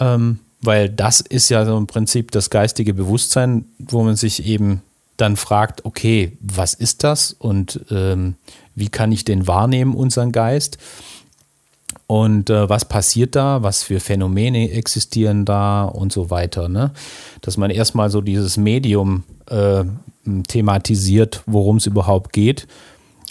ähm, 0.00 0.40
weil 0.62 0.88
das 0.88 1.20
ist 1.20 1.48
ja 1.48 1.64
so 1.64 1.76
im 1.76 1.86
Prinzip 1.86 2.32
das 2.32 2.50
geistige 2.50 2.94
Bewusstsein, 2.94 3.64
wo 3.78 4.02
man 4.02 4.16
sich 4.16 4.44
eben 4.44 4.82
dann 5.16 5.36
fragt, 5.36 5.84
okay, 5.84 6.36
was 6.40 6.74
ist 6.74 7.04
das 7.04 7.32
und 7.32 7.80
ähm, 7.90 8.34
wie 8.74 8.88
kann 8.88 9.12
ich 9.12 9.24
den 9.24 9.46
wahrnehmen, 9.46 9.94
unseren 9.94 10.32
Geist? 10.32 10.78
Und 12.06 12.50
äh, 12.50 12.68
was 12.68 12.86
passiert 12.86 13.36
da? 13.36 13.62
Was 13.62 13.82
für 13.82 14.00
Phänomene 14.00 14.70
existieren 14.70 15.44
da 15.44 15.84
und 15.84 16.12
so 16.12 16.30
weiter? 16.30 16.68
Ne? 16.68 16.90
Dass 17.40 17.56
man 17.56 17.70
erstmal 17.70 18.10
so 18.10 18.20
dieses 18.20 18.56
Medium 18.56 19.22
äh, 19.46 19.84
thematisiert, 20.48 21.42
worum 21.46 21.76
es 21.76 21.86
überhaupt 21.86 22.32
geht 22.32 22.66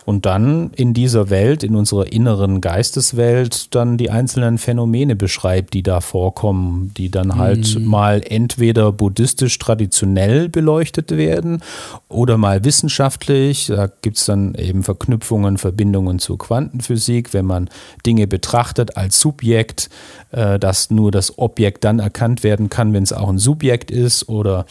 und 0.10 0.26
dann 0.26 0.72
in 0.76 0.96
dieser 0.96 1.30
Welt, 1.30 1.64
in 1.64 1.76
unserer 1.76 2.12
inneren 2.12 2.62
Geisteswelt, 2.62 3.76
dann 3.76 3.96
die 3.96 4.10
einzelnen 4.10 4.58
Phänomene 4.58 5.16
beschreibt, 5.16 5.76
die 5.76 5.84
da 5.84 6.02
vorkommen, 6.02 6.92
die 6.98 7.12
dann 7.12 7.36
halt 7.36 7.78
mhm. 7.78 7.86
mal 7.86 8.24
entweder 8.26 8.92
buddhistisch 8.92 9.60
traditionell 9.60 10.50
beleuchtet 10.50 11.12
werden 11.12 11.62
oder 12.08 12.40
mal 12.40 12.64
wissenschaftlich. 12.64 13.68
Da 13.68 13.88
gibt 14.02 14.18
es 14.18 14.26
dann 14.26 14.56
eben 14.56 14.82
Verknüpfungen, 14.82 15.60
Verbindungen 15.60 16.18
zur 16.18 16.40
Quantenphysik, 16.40 17.32
wenn 17.36 17.46
man 17.46 17.70
Dinge 18.04 18.26
betrachtet 18.26 18.98
als 18.98 19.20
Subjekt, 19.20 19.92
äh, 20.32 20.58
dass 20.58 20.90
nur 20.90 21.12
das 21.12 21.38
Objekt 21.38 21.84
dann 21.84 22.00
erkannt 22.00 22.42
werden 22.42 22.70
kann, 22.70 22.94
wenn 22.94 23.04
es 23.04 23.14
auch 23.14 23.30
ein 23.30 23.38
Subjekt 23.38 23.92
ist 23.92 24.28
oder 24.28 24.66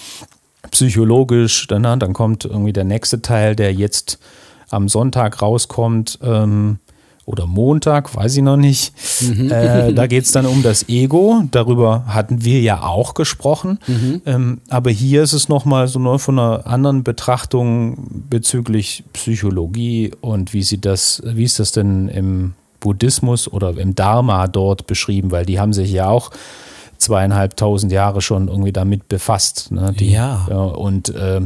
psychologisch, 0.72 1.68
dann, 1.68 1.84
dann 1.84 2.12
kommt 2.12 2.44
irgendwie 2.44 2.72
der 2.72 2.82
nächste 2.82 3.22
Teil, 3.22 3.54
der 3.54 3.72
jetzt 3.72 4.18
am 4.70 4.88
Sonntag 4.88 5.40
rauskommt 5.42 6.18
ähm, 6.22 6.78
oder 7.28 7.46
Montag, 7.46 8.14
weiß 8.16 8.38
ich 8.38 8.42
noch 8.42 8.56
nicht. 8.56 8.94
Mhm. 9.20 9.50
Äh, 9.50 9.92
da 9.94 10.06
geht 10.06 10.24
es 10.24 10.32
dann 10.32 10.46
um 10.46 10.62
das 10.62 10.88
Ego. 10.88 11.42
Darüber 11.50 12.04
hatten 12.06 12.42
wir 12.42 12.60
ja 12.62 12.82
auch 12.82 13.12
gesprochen. 13.12 13.78
Mhm. 13.86 14.22
Ähm, 14.24 14.60
aber 14.70 14.90
hier 14.90 15.22
ist 15.22 15.34
es 15.34 15.48
nochmal 15.48 15.88
so 15.88 15.98
neu 15.98 16.16
von 16.16 16.38
einer 16.38 16.66
anderen 16.66 17.04
Betrachtung 17.04 18.24
bezüglich 18.30 19.04
Psychologie 19.12 20.12
und 20.22 20.54
wie 20.54 20.62
sie 20.62 20.80
das, 20.80 21.22
wie 21.24 21.44
ist 21.44 21.58
das 21.58 21.72
denn 21.72 22.08
im 22.08 22.54
Buddhismus 22.80 23.52
oder 23.52 23.76
im 23.76 23.94
Dharma 23.94 24.46
dort 24.46 24.86
beschrieben, 24.86 25.30
weil 25.30 25.44
die 25.44 25.60
haben 25.60 25.74
sich 25.74 25.90
ja 25.90 26.08
auch 26.08 26.30
zweieinhalbtausend 26.96 27.92
Jahre 27.92 28.22
schon 28.22 28.48
irgendwie 28.48 28.72
damit 28.72 29.08
befasst. 29.08 29.70
Ne? 29.70 29.92
Die, 29.98 30.12
ja. 30.12 30.46
ja. 30.48 30.56
Und 30.56 31.14
äh, 31.14 31.40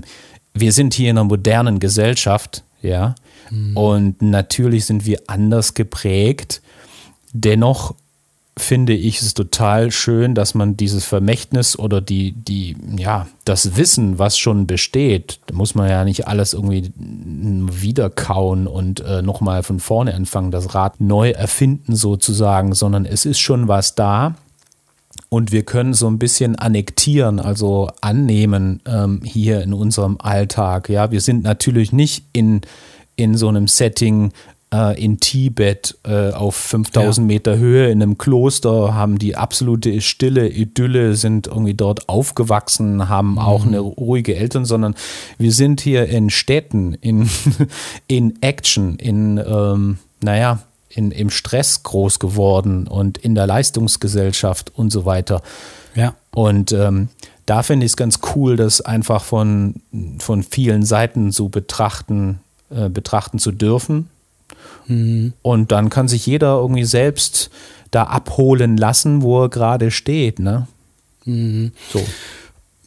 wir 0.55 0.73
sind 0.73 0.95
hier 0.95 1.11
in 1.11 1.19
einer 1.19 1.25
modernen 1.25 1.79
Gesellschaft, 1.79 2.65
ja. 2.83 3.15
Mhm. 3.51 3.77
Und 3.77 4.23
natürlich 4.23 4.87
sind 4.87 5.07
wir 5.07 5.21
anders 5.27 5.75
geprägt. 5.75 6.63
Dennoch 7.33 7.95
finde 8.57 8.93
ich 8.93 9.23
es 9.23 9.33
total 9.33 9.91
schön, 9.91 10.35
dass 10.35 10.55
man 10.55 10.77
dieses 10.77 11.07
Vermächtnis 11.07 11.79
oder 11.79 12.03
die, 12.03 12.33
die, 12.33 12.77
ja, 12.99 13.27
das 13.45 13.77
Wissen, 13.77 14.19
was 14.19 14.37
schon 14.37 14.67
besteht, 14.67 15.41
da 15.47 15.55
muss 15.55 15.75
man 15.75 15.89
ja 15.89 16.05
nicht 16.05 16.29
alles 16.29 16.53
irgendwie 16.53 16.93
wiederkauen 16.97 18.67
und 18.67 19.01
äh, 19.01 19.23
nochmal 19.23 19.63
von 19.63 19.81
vorne 19.81 20.15
anfangen, 20.15 20.51
das 20.51 20.75
Rad 20.75 21.01
neu 21.01 21.31
erfinden 21.31 21.97
sozusagen, 21.97 22.75
sondern 22.75 23.07
es 23.07 23.25
ist 23.25 23.39
schon 23.39 23.69
was 23.69 23.95
da 23.95 24.35
und 25.29 25.53
wir 25.53 25.63
können 25.63 25.95
so 25.95 26.09
ein 26.09 26.19
bisschen 26.19 26.57
annektieren, 26.57 27.41
also 27.41 27.91
annehmen 28.01 28.81
ähm, 28.87 29.21
hier 29.25 29.63
in 29.63 29.73
unserem 29.73 30.19
Alltag. 30.21 30.89
Ja, 30.89 31.11
wir 31.11 31.21
sind 31.21 31.43
natürlich 31.43 31.93
nicht 31.93 32.25
in, 32.33 32.61
in 33.17 33.37
so 33.37 33.49
einem 33.49 33.69
Setting 33.69 34.33
äh, 34.73 35.03
in 35.03 35.21
Tibet 35.21 35.99
äh, 36.05 36.31
auf 36.33 36.57
5000 36.57 37.25
ja. 37.25 37.35
Meter 37.35 37.59
Höhe 37.59 37.91
in 37.91 38.03
einem 38.03 38.19
Kloster, 38.19 38.95
haben 38.95 39.19
die 39.19 39.37
absolute 39.37 40.01
Stille, 40.01 40.49
Idylle, 40.49 41.15
sind 41.15 41.47
irgendwie 41.47 41.75
dort 41.75 42.09
aufgewachsen, 42.09 43.09
haben 43.09 43.33
mhm. 43.33 43.39
auch 43.39 43.67
eine 43.67 43.81
ruhige 43.81 44.35
Eltern, 44.35 44.65
sondern 44.65 44.95
wir 45.39 45.53
sind 45.53 45.81
hier 45.81 46.07
in 46.07 46.31
Städten, 46.31 46.95
in, 46.95 47.29
in 48.07 48.43
Action, 48.43 48.97
in, 48.97 49.39
ähm, 49.39 49.99
naja, 50.23 50.61
in, 50.95 51.11
im 51.11 51.31
Stress 51.31 51.83
groß 51.83 52.19
geworden 52.19 52.87
und 52.87 53.19
in 53.19 53.35
der 53.35 53.47
Leistungsgesellschaft 53.47 54.73
und 54.75 54.91
so 54.91 55.05
weiter. 55.05 55.43
Ja. 55.95 56.15
Und 56.35 56.73
ähm, 56.73 57.09
da 57.47 57.63
finde 57.63 57.87
ich 57.87 57.93
es 57.93 57.97
ganz 57.97 58.21
cool, 58.35 58.57
das 58.57 58.81
einfach 58.81 59.25
von, 59.25 59.83
von 60.19 60.43
vielen 60.43 60.85
Seiten 60.85 61.33
so 61.33 61.49
betrachten, 61.49 62.41
äh, 62.71 62.89
betrachten 62.89 63.39
zu 63.39 63.53
dürfen. 63.53 64.09
Mhm. 64.87 65.33
Und 65.43 65.73
dann 65.73 65.91
kann 65.91 66.09
sich 66.09 66.27
jeder 66.27 66.57
irgendwie 66.57 66.85
selbst 66.85 67.51
da 67.91 68.05
abholen 68.05 68.77
lassen, 68.77 69.23
wo 69.23 69.45
er 69.45 69.49
gerade 69.49 69.91
steht. 69.91 70.39
Ne? 70.39 70.67
Mhm. 71.25 71.73
So. 71.93 72.05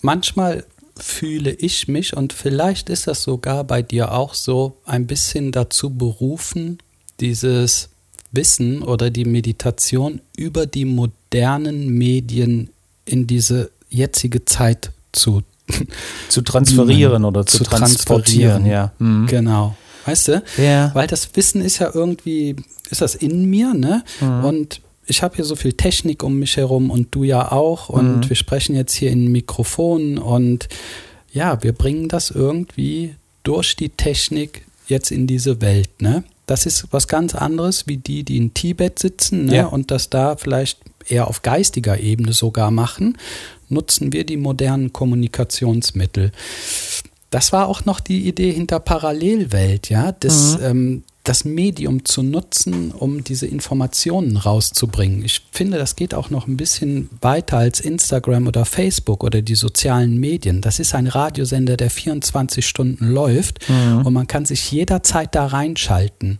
Manchmal 0.01 0.65
fühle 0.97 1.51
ich 1.51 1.87
mich, 1.87 2.15
und 2.15 2.31
vielleicht 2.33 2.89
ist 2.89 3.07
das 3.07 3.23
sogar 3.23 3.63
bei 3.63 3.81
dir 3.81 4.13
auch 4.13 4.33
so, 4.33 4.77
ein 4.85 5.07
bisschen 5.07 5.51
dazu 5.51 5.89
berufen, 5.89 6.77
dieses 7.19 7.89
Wissen 8.35 8.81
oder 8.81 9.09
die 9.09 9.25
Meditation 9.25 10.21
über 10.35 10.65
die 10.65 10.85
modernen 10.85 11.89
Medien 11.89 12.69
in 13.05 13.27
diese 13.27 13.71
jetzige 13.89 14.45
Zeit 14.45 14.91
zu 15.11 15.43
zu 16.29 16.41
transferieren 16.41 17.25
oder 17.25 17.45
zu, 17.45 17.59
zu 17.59 17.63
transportieren, 17.63 18.65
ja. 18.65 18.91
Mhm. 18.99 19.25
Genau. 19.27 19.75
Weißt 20.05 20.27
du? 20.27 20.43
Ja. 20.57 20.93
Weil 20.93 21.07
das 21.07 21.35
Wissen 21.35 21.61
ist 21.61 21.79
ja 21.79 21.89
irgendwie, 21.91 22.55
ist 22.91 23.01
das 23.01 23.15
in 23.15 23.45
mir, 23.49 23.73
ne? 23.73 24.03
Mhm. 24.21 24.45
Und 24.45 24.81
ich 25.07 25.23
habe 25.23 25.35
hier 25.35 25.45
so 25.45 25.55
viel 25.55 25.73
Technik 25.73 26.23
um 26.23 26.37
mich 26.37 26.57
herum 26.57 26.89
und 26.89 27.13
du 27.13 27.23
ja 27.23 27.51
auch. 27.51 27.89
Und 27.89 28.17
mhm. 28.17 28.29
wir 28.29 28.35
sprechen 28.35 28.75
jetzt 28.75 28.93
hier 28.93 29.11
in 29.11 29.31
Mikrofon 29.31 30.17
und 30.17 30.67
ja, 31.31 31.61
wir 31.63 31.73
bringen 31.73 32.07
das 32.07 32.31
irgendwie 32.31 33.15
durch 33.43 33.75
die 33.75 33.89
Technik 33.89 34.65
jetzt 34.87 35.11
in 35.11 35.27
diese 35.27 35.61
Welt, 35.61 36.01
ne? 36.01 36.23
Das 36.45 36.65
ist 36.65 36.87
was 36.91 37.07
ganz 37.07 37.35
anderes 37.35 37.87
wie 37.87 37.97
die, 37.97 38.23
die 38.23 38.37
in 38.37 38.53
Tibet 38.53 38.99
sitzen 38.99 39.45
ne? 39.45 39.55
Ja. 39.55 39.65
und 39.65 39.91
das 39.91 40.09
da 40.09 40.35
vielleicht 40.35 40.79
eher 41.07 41.27
auf 41.27 41.41
geistiger 41.41 41.99
Ebene 41.99 42.33
sogar 42.33 42.71
machen, 42.71 43.17
nutzen 43.69 44.13
wir 44.13 44.25
die 44.25 44.37
modernen 44.37 44.93
Kommunikationsmittel. 44.93 46.31
Das 47.29 47.51
war 47.51 47.67
auch 47.67 47.85
noch 47.85 47.99
die 47.99 48.27
Idee 48.27 48.51
hinter 48.51 48.79
Parallelwelt, 48.79 49.89
ja, 49.89 50.11
das, 50.11 50.57
mhm. 50.57 50.63
ähm, 50.63 51.03
das 51.25 51.43
Medium 51.43 52.05
zu 52.05 52.21
nutzen, 52.21 52.91
um 52.91 53.23
diese 53.23 53.47
Informationen 53.47 54.37
rauszubringen. 54.37 55.23
Ich 55.23 55.41
finde, 55.51 55.77
das 55.77 55.95
geht 55.95 56.13
auch 56.13 56.29
noch 56.29 56.47
ein 56.47 56.55
bisschen 56.55 57.09
weiter 57.19 57.57
als 57.57 57.79
Instagram 57.79 58.47
oder 58.47 58.63
Facebook 58.63 59.23
oder 59.23 59.41
die 59.41 59.55
sozialen 59.55 60.17
Medien. 60.19 60.61
Das 60.61 60.79
ist 60.79 60.93
ein 60.93 61.07
Radiosender, 61.07 61.77
der 61.77 61.89
24 61.89 62.65
Stunden 62.65 63.07
läuft 63.11 63.67
mhm. 63.67 64.05
und 64.05 64.13
man 64.13 64.27
kann 64.27 64.45
sich 64.45 64.71
jederzeit 64.71 65.33
da 65.33 65.47
reinschalten. 65.47 66.39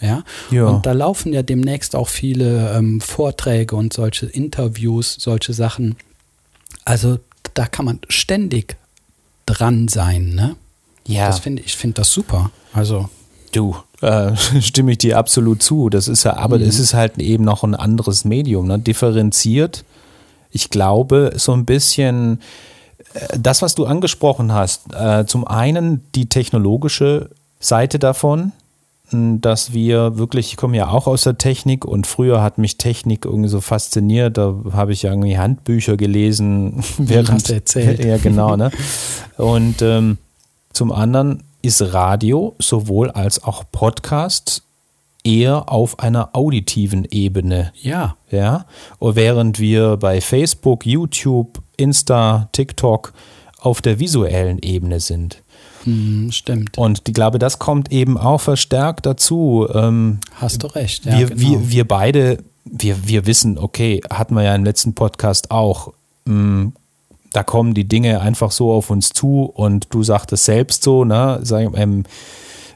Ja? 0.00 0.22
ja? 0.50 0.66
Und 0.66 0.86
da 0.86 0.92
laufen 0.92 1.32
ja 1.32 1.42
demnächst 1.42 1.96
auch 1.96 2.08
viele 2.08 2.76
ähm, 2.76 3.00
Vorträge 3.00 3.74
und 3.74 3.92
solche 3.92 4.26
Interviews, 4.26 5.16
solche 5.18 5.52
Sachen. 5.52 5.96
Also 6.84 7.18
da 7.54 7.66
kann 7.66 7.86
man 7.86 8.00
ständig 8.08 8.76
dran 9.46 9.88
sein, 9.88 10.34
ne? 10.34 10.56
Ja. 11.06 11.26
Das 11.26 11.40
finde 11.40 11.62
ich 11.62 11.76
finde 11.76 11.94
das 11.94 12.10
super. 12.10 12.52
Also 12.72 13.10
du 13.52 13.76
äh, 14.00 14.34
stimme 14.60 14.92
ich 14.92 14.98
dir 14.98 15.18
absolut 15.18 15.62
zu. 15.62 15.88
Das 15.88 16.08
ist 16.08 16.24
ja, 16.24 16.36
aber 16.36 16.58
mhm. 16.58 16.64
es 16.64 16.78
ist 16.78 16.94
halt 16.94 17.18
eben 17.18 17.44
noch 17.44 17.64
ein 17.64 17.74
anderes 17.74 18.24
Medium, 18.24 18.66
ne? 18.66 18.78
Differenziert. 18.78 19.84
Ich 20.50 20.70
glaube 20.70 21.32
so 21.36 21.52
ein 21.52 21.64
bisschen 21.64 22.40
äh, 23.14 23.38
das, 23.38 23.62
was 23.62 23.74
du 23.74 23.86
angesprochen 23.86 24.52
hast. 24.52 24.92
Äh, 24.94 25.26
zum 25.26 25.46
einen 25.46 26.02
die 26.14 26.28
technologische 26.28 27.30
Seite 27.60 27.98
davon 27.98 28.52
dass 29.12 29.72
wir 29.72 30.16
wirklich, 30.16 30.52
ich 30.52 30.56
komme 30.56 30.76
ja 30.76 30.88
auch 30.88 31.06
aus 31.06 31.22
der 31.22 31.38
Technik 31.38 31.84
und 31.84 32.06
früher 32.06 32.42
hat 32.42 32.58
mich 32.58 32.78
Technik 32.78 33.24
irgendwie 33.24 33.48
so 33.48 33.60
fasziniert. 33.60 34.38
Da 34.38 34.54
habe 34.72 34.92
ich 34.92 35.02
ja 35.02 35.10
irgendwie 35.10 35.38
Handbücher 35.38 35.96
gelesen, 35.96 36.82
während 36.98 37.32
Hast 37.32 37.50
erzählt. 37.50 38.02
Ja, 38.12 38.16
genau. 38.16 38.56
Ne? 38.56 38.70
Und 39.36 39.82
ähm, 39.82 40.18
zum 40.72 40.92
anderen 40.92 41.42
ist 41.62 41.94
Radio 41.94 42.54
sowohl 42.58 43.10
als 43.10 43.42
auch 43.42 43.64
Podcast 43.70 44.62
eher 45.24 45.70
auf 45.70 46.00
einer 46.00 46.30
auditiven 46.34 47.06
Ebene. 47.10 47.72
Ja. 47.80 48.16
Ja. 48.30 48.66
Und 48.98 49.16
während 49.16 49.60
wir 49.60 49.96
bei 49.96 50.20
Facebook, 50.20 50.84
YouTube, 50.84 51.62
Insta, 51.76 52.48
TikTok 52.52 53.12
auf 53.58 53.80
der 53.80 54.00
visuellen 54.00 54.58
Ebene 54.58 54.98
sind. 54.98 55.42
Hm, 55.84 56.32
stimmt. 56.32 56.78
Und 56.78 57.02
ich 57.06 57.14
glaube, 57.14 57.38
das 57.38 57.58
kommt 57.58 57.92
eben 57.92 58.18
auch 58.18 58.40
verstärkt 58.40 59.06
dazu. 59.06 59.68
Ähm, 59.72 60.18
Hast 60.34 60.62
du 60.62 60.66
recht. 60.68 61.04
Ja, 61.04 61.18
wir, 61.18 61.26
genau. 61.28 61.40
wir, 61.40 61.70
wir 61.70 61.88
beide, 61.88 62.38
wir, 62.64 63.06
wir 63.06 63.26
wissen, 63.26 63.58
okay, 63.58 64.00
hatten 64.10 64.34
wir 64.34 64.42
ja 64.42 64.54
im 64.54 64.64
letzten 64.64 64.94
Podcast 64.94 65.50
auch, 65.50 65.92
mh, 66.24 66.34
hm, 66.34 66.72
da 67.32 67.42
kommen 67.42 67.74
die 67.74 67.88
Dinge 67.88 68.20
einfach 68.20 68.50
so 68.50 68.72
auf 68.72 68.90
uns 68.90 69.10
zu 69.10 69.44
und 69.44 69.92
du 69.94 70.02
sagtest 70.02 70.44
selbst 70.44 70.82
so, 70.82 71.04
ne, 71.04 71.40
sag, 71.42 71.76
ähm, 71.76 72.04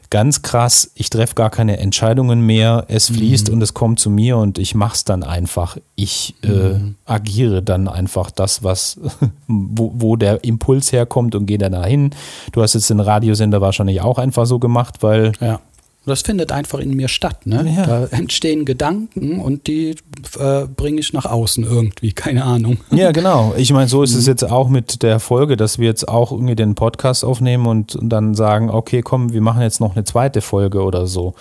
ganz 0.09 0.41
krass, 0.41 0.91
ich 0.95 1.09
treffe 1.09 1.35
gar 1.35 1.49
keine 1.49 1.77
Entscheidungen 1.77 2.41
mehr, 2.41 2.85
es 2.87 3.07
fließt 3.07 3.49
mhm. 3.49 3.55
und 3.55 3.61
es 3.61 3.73
kommt 3.73 3.99
zu 3.99 4.09
mir 4.09 4.37
und 4.37 4.57
ich 4.57 4.73
mache 4.73 4.95
es 4.95 5.03
dann 5.03 5.23
einfach. 5.23 5.77
Ich 5.95 6.35
äh, 6.43 6.47
mhm. 6.47 6.95
agiere 7.05 7.61
dann 7.61 7.87
einfach 7.87 8.31
das, 8.31 8.63
was, 8.63 8.99
wo, 9.47 9.91
wo 9.95 10.15
der 10.15 10.43
Impuls 10.43 10.91
herkommt 10.91 11.35
und 11.35 11.45
gehe 11.45 11.57
dann 11.57 11.73
dahin. 11.73 12.11
Du 12.51 12.61
hast 12.61 12.73
jetzt 12.73 12.89
den 12.89 12.99
Radiosender 12.99 13.61
wahrscheinlich 13.61 14.01
auch 14.01 14.17
einfach 14.17 14.45
so 14.45 14.59
gemacht, 14.59 14.97
weil 15.01 15.33
ja. 15.41 15.59
Das 16.07 16.21
findet 16.21 16.51
einfach 16.51 16.79
in 16.79 16.95
mir 16.95 17.07
statt. 17.07 17.45
Ne? 17.45 17.73
Ja. 17.75 17.85
Da 17.85 18.05
entstehen 18.17 18.65
Gedanken 18.65 19.39
und 19.39 19.67
die 19.67 19.95
äh, 20.39 20.65
bringe 20.65 20.99
ich 20.99 21.13
nach 21.13 21.25
außen 21.25 21.63
irgendwie, 21.63 22.13
keine 22.13 22.45
Ahnung. 22.45 22.77
Ja, 22.91 23.11
genau. 23.11 23.53
Ich 23.57 23.71
meine, 23.73 23.87
so 23.87 24.03
ist 24.03 24.15
es 24.15 24.25
mhm. 24.25 24.31
jetzt 24.31 24.43
auch 24.43 24.69
mit 24.69 25.03
der 25.03 25.19
Folge, 25.19 25.57
dass 25.57 25.79
wir 25.79 25.87
jetzt 25.87 26.07
auch 26.07 26.31
irgendwie 26.31 26.55
den 26.55 26.75
Podcast 26.75 27.25
aufnehmen 27.25 27.67
und, 27.67 27.95
und 27.95 28.09
dann 28.09 28.33
sagen, 28.33 28.69
okay, 28.69 29.01
komm, 29.01 29.33
wir 29.33 29.41
machen 29.41 29.61
jetzt 29.61 29.81
noch 29.81 29.95
eine 29.95 30.05
zweite 30.05 30.41
Folge 30.41 30.81
oder 30.81 31.07
so. 31.07 31.35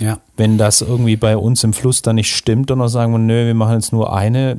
Ja. 0.00 0.20
Wenn 0.36 0.58
das 0.58 0.80
irgendwie 0.80 1.16
bei 1.16 1.36
uns 1.36 1.62
im 1.64 1.72
Fluss 1.72 2.02
dann 2.02 2.16
nicht 2.16 2.34
stimmt, 2.34 2.70
dann 2.70 2.86
sagen 2.88 3.12
wir, 3.12 3.18
nö, 3.18 3.46
wir 3.46 3.54
machen 3.54 3.74
jetzt 3.74 3.92
nur 3.92 4.14
eine, 4.14 4.56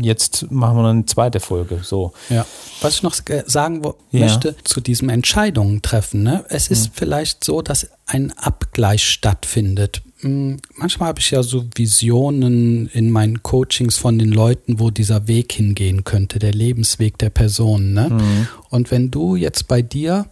jetzt 0.00 0.50
machen 0.50 0.76
wir 0.76 0.82
dann 0.82 0.96
eine 0.96 1.06
zweite 1.06 1.40
Folge. 1.40 1.80
So. 1.82 2.12
Ja. 2.28 2.46
Was 2.80 2.96
ich 2.96 3.02
noch 3.02 3.14
sagen 3.46 3.82
ja. 4.10 4.20
möchte 4.20 4.54
zu 4.64 4.80
diesem 4.80 5.08
Entscheidungen 5.08 5.82
treffen, 5.82 6.22
ne? 6.22 6.44
es 6.48 6.68
ist 6.68 6.88
mhm. 6.88 6.92
vielleicht 6.94 7.44
so, 7.44 7.62
dass 7.62 7.88
ein 8.06 8.32
Abgleich 8.32 9.04
stattfindet. 9.08 10.02
Hm, 10.20 10.58
manchmal 10.76 11.08
habe 11.08 11.20
ich 11.20 11.30
ja 11.30 11.42
so 11.42 11.64
Visionen 11.74 12.86
in 12.88 13.10
meinen 13.10 13.42
Coachings 13.42 13.96
von 13.96 14.18
den 14.18 14.30
Leuten, 14.30 14.78
wo 14.78 14.90
dieser 14.90 15.26
Weg 15.26 15.52
hingehen 15.52 16.04
könnte, 16.04 16.38
der 16.38 16.52
Lebensweg 16.52 17.18
der 17.18 17.30
Person. 17.30 17.92
Ne? 17.92 18.10
Mhm. 18.10 18.48
Und 18.70 18.90
wenn 18.90 19.10
du 19.10 19.36
jetzt 19.36 19.68
bei 19.68 19.82
dir 19.82 20.26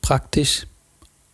praktisch 0.00 0.66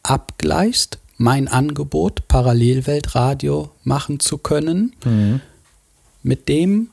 abgleichst, 0.02 0.98
mein 1.22 1.48
Angebot, 1.48 2.26
Parallelweltradio 2.28 3.70
machen 3.84 4.20
zu 4.20 4.38
können, 4.38 4.94
mhm. 5.04 5.40
mit 6.22 6.48
dem, 6.48 6.88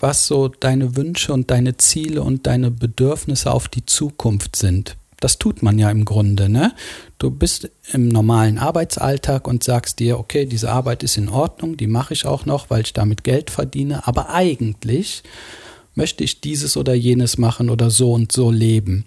was 0.00 0.26
so 0.26 0.48
deine 0.48 0.96
Wünsche 0.96 1.32
und 1.32 1.50
deine 1.50 1.76
Ziele 1.76 2.22
und 2.22 2.46
deine 2.46 2.70
Bedürfnisse 2.70 3.50
auf 3.52 3.68
die 3.68 3.84
Zukunft 3.86 4.56
sind. 4.56 4.96
Das 5.20 5.38
tut 5.38 5.62
man 5.62 5.78
ja 5.78 5.90
im 5.90 6.04
Grunde, 6.04 6.48
ne? 6.48 6.74
Du 7.18 7.30
bist 7.30 7.70
im 7.92 8.08
normalen 8.08 8.58
Arbeitsalltag 8.58 9.48
und 9.48 9.64
sagst 9.64 9.98
dir, 9.98 10.18
okay, 10.18 10.44
diese 10.44 10.70
Arbeit 10.70 11.02
ist 11.02 11.16
in 11.16 11.30
Ordnung, 11.30 11.78
die 11.78 11.86
mache 11.86 12.12
ich 12.12 12.26
auch 12.26 12.44
noch, 12.44 12.68
weil 12.68 12.82
ich 12.82 12.92
damit 12.92 13.24
Geld 13.24 13.50
verdiene, 13.50 14.06
aber 14.06 14.30
eigentlich 14.30 15.22
möchte 15.94 16.22
ich 16.24 16.42
dieses 16.42 16.76
oder 16.76 16.94
jenes 16.94 17.38
machen 17.38 17.70
oder 17.70 17.90
so 17.90 18.12
und 18.12 18.30
so 18.30 18.50
leben. 18.50 19.06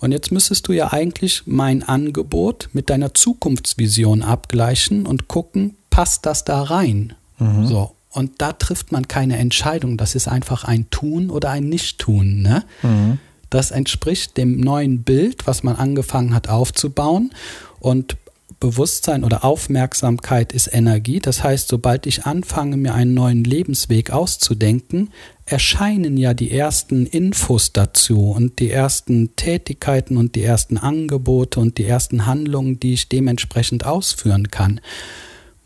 Und 0.00 0.12
jetzt 0.12 0.32
müsstest 0.32 0.66
du 0.66 0.72
ja 0.72 0.92
eigentlich 0.92 1.42
mein 1.46 1.82
Angebot 1.82 2.70
mit 2.72 2.90
deiner 2.90 3.14
Zukunftsvision 3.14 4.22
abgleichen 4.22 5.06
und 5.06 5.28
gucken, 5.28 5.76
passt 5.90 6.26
das 6.26 6.44
da 6.44 6.62
rein? 6.62 7.14
Mhm. 7.38 7.66
So. 7.66 7.94
Und 8.10 8.40
da 8.42 8.52
trifft 8.52 8.92
man 8.92 9.06
keine 9.06 9.36
Entscheidung. 9.36 9.96
Das 9.96 10.14
ist 10.14 10.26
einfach 10.26 10.64
ein 10.64 10.90
Tun 10.90 11.30
oder 11.30 11.50
ein 11.50 11.68
Nicht-Tun. 11.68 12.42
Ne? 12.42 12.64
Mhm. 12.82 13.18
Das 13.50 13.70
entspricht 13.70 14.36
dem 14.36 14.58
neuen 14.58 15.02
Bild, 15.02 15.46
was 15.46 15.62
man 15.62 15.76
angefangen 15.76 16.34
hat 16.34 16.48
aufzubauen. 16.48 17.30
Und 17.78 18.16
Bewusstsein 18.60 19.24
oder 19.24 19.42
Aufmerksamkeit 19.42 20.52
ist 20.52 20.72
Energie. 20.72 21.18
Das 21.18 21.42
heißt, 21.42 21.68
sobald 21.68 22.06
ich 22.06 22.26
anfange, 22.26 22.76
mir 22.76 22.94
einen 22.94 23.14
neuen 23.14 23.42
Lebensweg 23.42 24.10
auszudenken, 24.10 25.10
erscheinen 25.46 26.18
ja 26.18 26.34
die 26.34 26.50
ersten 26.50 27.06
Infos 27.06 27.72
dazu 27.72 28.30
und 28.30 28.58
die 28.58 28.70
ersten 28.70 29.34
Tätigkeiten 29.34 30.18
und 30.18 30.34
die 30.34 30.44
ersten 30.44 30.76
Angebote 30.76 31.58
und 31.58 31.78
die 31.78 31.86
ersten 31.86 32.26
Handlungen, 32.26 32.78
die 32.78 32.92
ich 32.92 33.08
dementsprechend 33.08 33.86
ausführen 33.86 34.50
kann. 34.50 34.80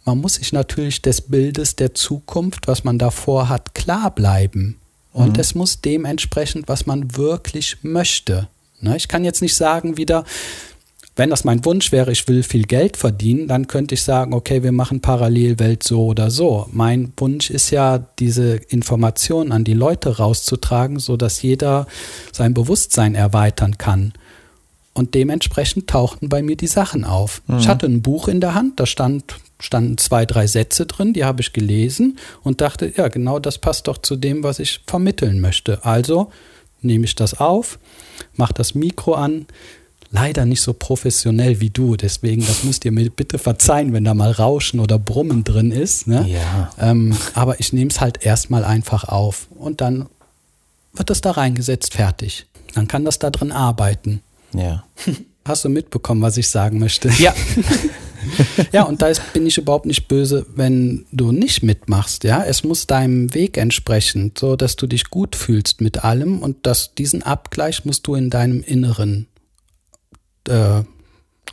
Man 0.04 0.18
muss 0.18 0.34
sich 0.34 0.52
natürlich 0.52 1.02
des 1.02 1.22
Bildes 1.22 1.76
der 1.76 1.94
Zukunft, 1.94 2.68
was 2.68 2.84
man 2.84 2.98
davor 2.98 3.48
hat, 3.48 3.74
klar 3.74 4.14
bleiben. 4.14 4.78
Und 5.12 5.34
mhm. 5.34 5.40
es 5.40 5.54
muss 5.54 5.80
dementsprechend, 5.80 6.68
was 6.68 6.86
man 6.86 7.16
wirklich 7.16 7.78
möchte. 7.82 8.48
Ne, 8.80 8.96
ich 8.96 9.08
kann 9.08 9.24
jetzt 9.24 9.42
nicht 9.42 9.56
sagen 9.56 9.96
wieder, 9.96 10.24
wenn 11.16 11.30
das 11.30 11.44
mein 11.44 11.64
Wunsch 11.64 11.92
wäre, 11.92 12.10
ich 12.10 12.26
will 12.26 12.42
viel 12.42 12.64
Geld 12.64 12.96
verdienen, 12.96 13.46
dann 13.46 13.68
könnte 13.68 13.94
ich 13.94 14.02
sagen, 14.02 14.34
okay, 14.34 14.62
wir 14.64 14.72
machen 14.72 15.00
Parallelwelt 15.00 15.84
so 15.84 16.06
oder 16.06 16.30
so. 16.30 16.66
Mein 16.72 17.12
Wunsch 17.16 17.50
ist 17.50 17.70
ja, 17.70 17.98
diese 18.18 18.56
Informationen 18.56 19.52
an 19.52 19.62
die 19.62 19.74
Leute 19.74 20.16
rauszutragen, 20.16 20.98
sodass 20.98 21.42
jeder 21.42 21.86
sein 22.32 22.52
Bewusstsein 22.52 23.14
erweitern 23.14 23.78
kann. 23.78 24.12
Und 24.92 25.14
dementsprechend 25.14 25.88
tauchten 25.88 26.28
bei 26.28 26.42
mir 26.42 26.56
die 26.56 26.66
Sachen 26.66 27.04
auf. 27.04 27.42
Mhm. 27.46 27.58
Ich 27.58 27.68
hatte 27.68 27.86
ein 27.86 28.02
Buch 28.02 28.26
in 28.28 28.40
der 28.40 28.54
Hand, 28.54 28.80
da 28.80 28.86
stand, 28.86 29.36
standen 29.60 29.98
zwei, 29.98 30.26
drei 30.26 30.48
Sätze 30.48 30.86
drin, 30.86 31.12
die 31.12 31.24
habe 31.24 31.42
ich 31.42 31.52
gelesen 31.52 32.18
und 32.42 32.60
dachte, 32.60 32.92
ja, 32.96 33.08
genau 33.08 33.38
das 33.38 33.58
passt 33.58 33.86
doch 33.86 33.98
zu 33.98 34.16
dem, 34.16 34.42
was 34.42 34.58
ich 34.58 34.80
vermitteln 34.86 35.40
möchte. 35.40 35.84
Also 35.84 36.30
nehme 36.80 37.04
ich 37.04 37.14
das 37.14 37.38
auf, 37.40 37.78
mache 38.34 38.54
das 38.54 38.74
Mikro 38.74 39.14
an, 39.14 39.46
leider 40.14 40.46
nicht 40.46 40.62
so 40.62 40.72
professionell 40.72 41.60
wie 41.60 41.70
du. 41.70 41.96
Deswegen, 41.96 42.46
das 42.46 42.62
müsst 42.62 42.84
ihr 42.84 42.92
mir 42.92 43.10
bitte 43.10 43.36
verzeihen, 43.36 43.92
wenn 43.92 44.04
da 44.04 44.14
mal 44.14 44.30
Rauschen 44.30 44.78
oder 44.78 44.98
Brummen 44.98 45.42
drin 45.42 45.72
ist. 45.72 46.06
Ne? 46.06 46.26
Ja. 46.28 46.70
Ähm, 46.78 47.16
aber 47.34 47.58
ich 47.58 47.72
nehme 47.72 47.90
es 47.90 48.00
halt 48.00 48.24
erstmal 48.24 48.64
einfach 48.64 49.04
auf 49.04 49.48
und 49.58 49.80
dann 49.80 50.06
wird 50.92 51.10
es 51.10 51.20
da 51.20 51.32
reingesetzt, 51.32 51.94
fertig. 51.94 52.46
dann 52.74 52.86
kann 52.86 53.04
das 53.04 53.18
da 53.18 53.30
drin 53.30 53.50
arbeiten. 53.50 54.20
Ja. 54.54 54.84
Hast 55.44 55.64
du 55.64 55.68
mitbekommen, 55.68 56.22
was 56.22 56.36
ich 56.36 56.48
sagen 56.48 56.78
möchte? 56.78 57.10
Ja. 57.18 57.34
ja, 58.72 58.84
und 58.84 59.02
da 59.02 59.08
ist, 59.08 59.32
bin 59.32 59.46
ich 59.46 59.58
überhaupt 59.58 59.84
nicht 59.84 60.06
böse, 60.06 60.46
wenn 60.54 61.04
du 61.10 61.32
nicht 61.32 61.62
mitmachst. 61.64 62.24
Ja, 62.24 62.44
es 62.44 62.62
muss 62.62 62.86
deinem 62.86 63.34
Weg 63.34 63.58
entsprechen, 63.58 64.32
so 64.38 64.54
dass 64.54 64.76
du 64.76 64.86
dich 64.86 65.10
gut 65.10 65.34
fühlst 65.34 65.80
mit 65.80 66.04
allem 66.04 66.38
und 66.38 66.66
dass 66.66 66.94
diesen 66.94 67.22
Abgleich 67.24 67.84
musst 67.84 68.06
du 68.06 68.14
in 68.14 68.30
deinem 68.30 68.62
Inneren 68.62 69.26
äh, 70.48 70.82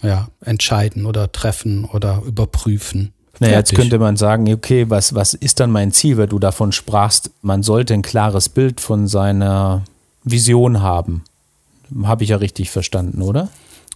ja, 0.01 0.30
entscheiden 0.43 1.06
oder 1.06 1.32
treffen 1.32 1.86
oder 1.86 2.21
überprüfen. 2.25 3.13
Naja, 3.39 3.58
jetzt 3.58 3.73
könnte 3.73 3.97
man 3.97 4.17
sagen, 4.17 4.51
okay, 4.54 4.89
was, 4.89 5.15
was 5.15 5.34
ist 5.34 5.60
dann 5.60 5.71
mein 5.71 5.91
Ziel, 5.91 6.17
weil 6.17 6.27
du 6.27 6.38
davon 6.38 6.71
sprachst, 6.71 7.32
man 7.41 7.63
sollte 7.63 7.93
ein 7.93 8.04
klares 8.04 8.49
Bild 8.49 8.80
von 8.80 9.08
seiner 9.08 9.84
Vision 10.23 10.82
haben. 10.82 11.23
Habe 12.04 12.23
ich 12.23 12.30
ja 12.30 12.38
richtig 12.38 12.69
verstanden, 12.69 13.21
oder? 13.21 13.49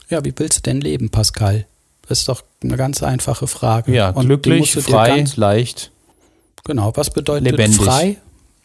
Ja, 0.10 0.24
wie 0.26 0.34
willst 0.36 0.58
du 0.58 0.62
denn 0.64 0.82
leben, 0.82 1.10
Pascal? 1.10 1.66
Das 2.08 2.20
ist 2.20 2.30
doch 2.30 2.44
eine 2.64 2.78
ganz 2.78 3.02
einfache 3.04 3.48
Frage. 3.48 3.94
Ja, 3.94 4.10
Und 4.10 4.26
glücklich, 4.26 4.74
frei, 4.74 5.18
Ganz, 5.18 5.38
leicht. 5.38 5.92
genau, 6.64 6.92
was 6.96 7.10
bedeutet 7.10 7.52
Lebendig. 7.52 7.82
frei? 7.82 8.18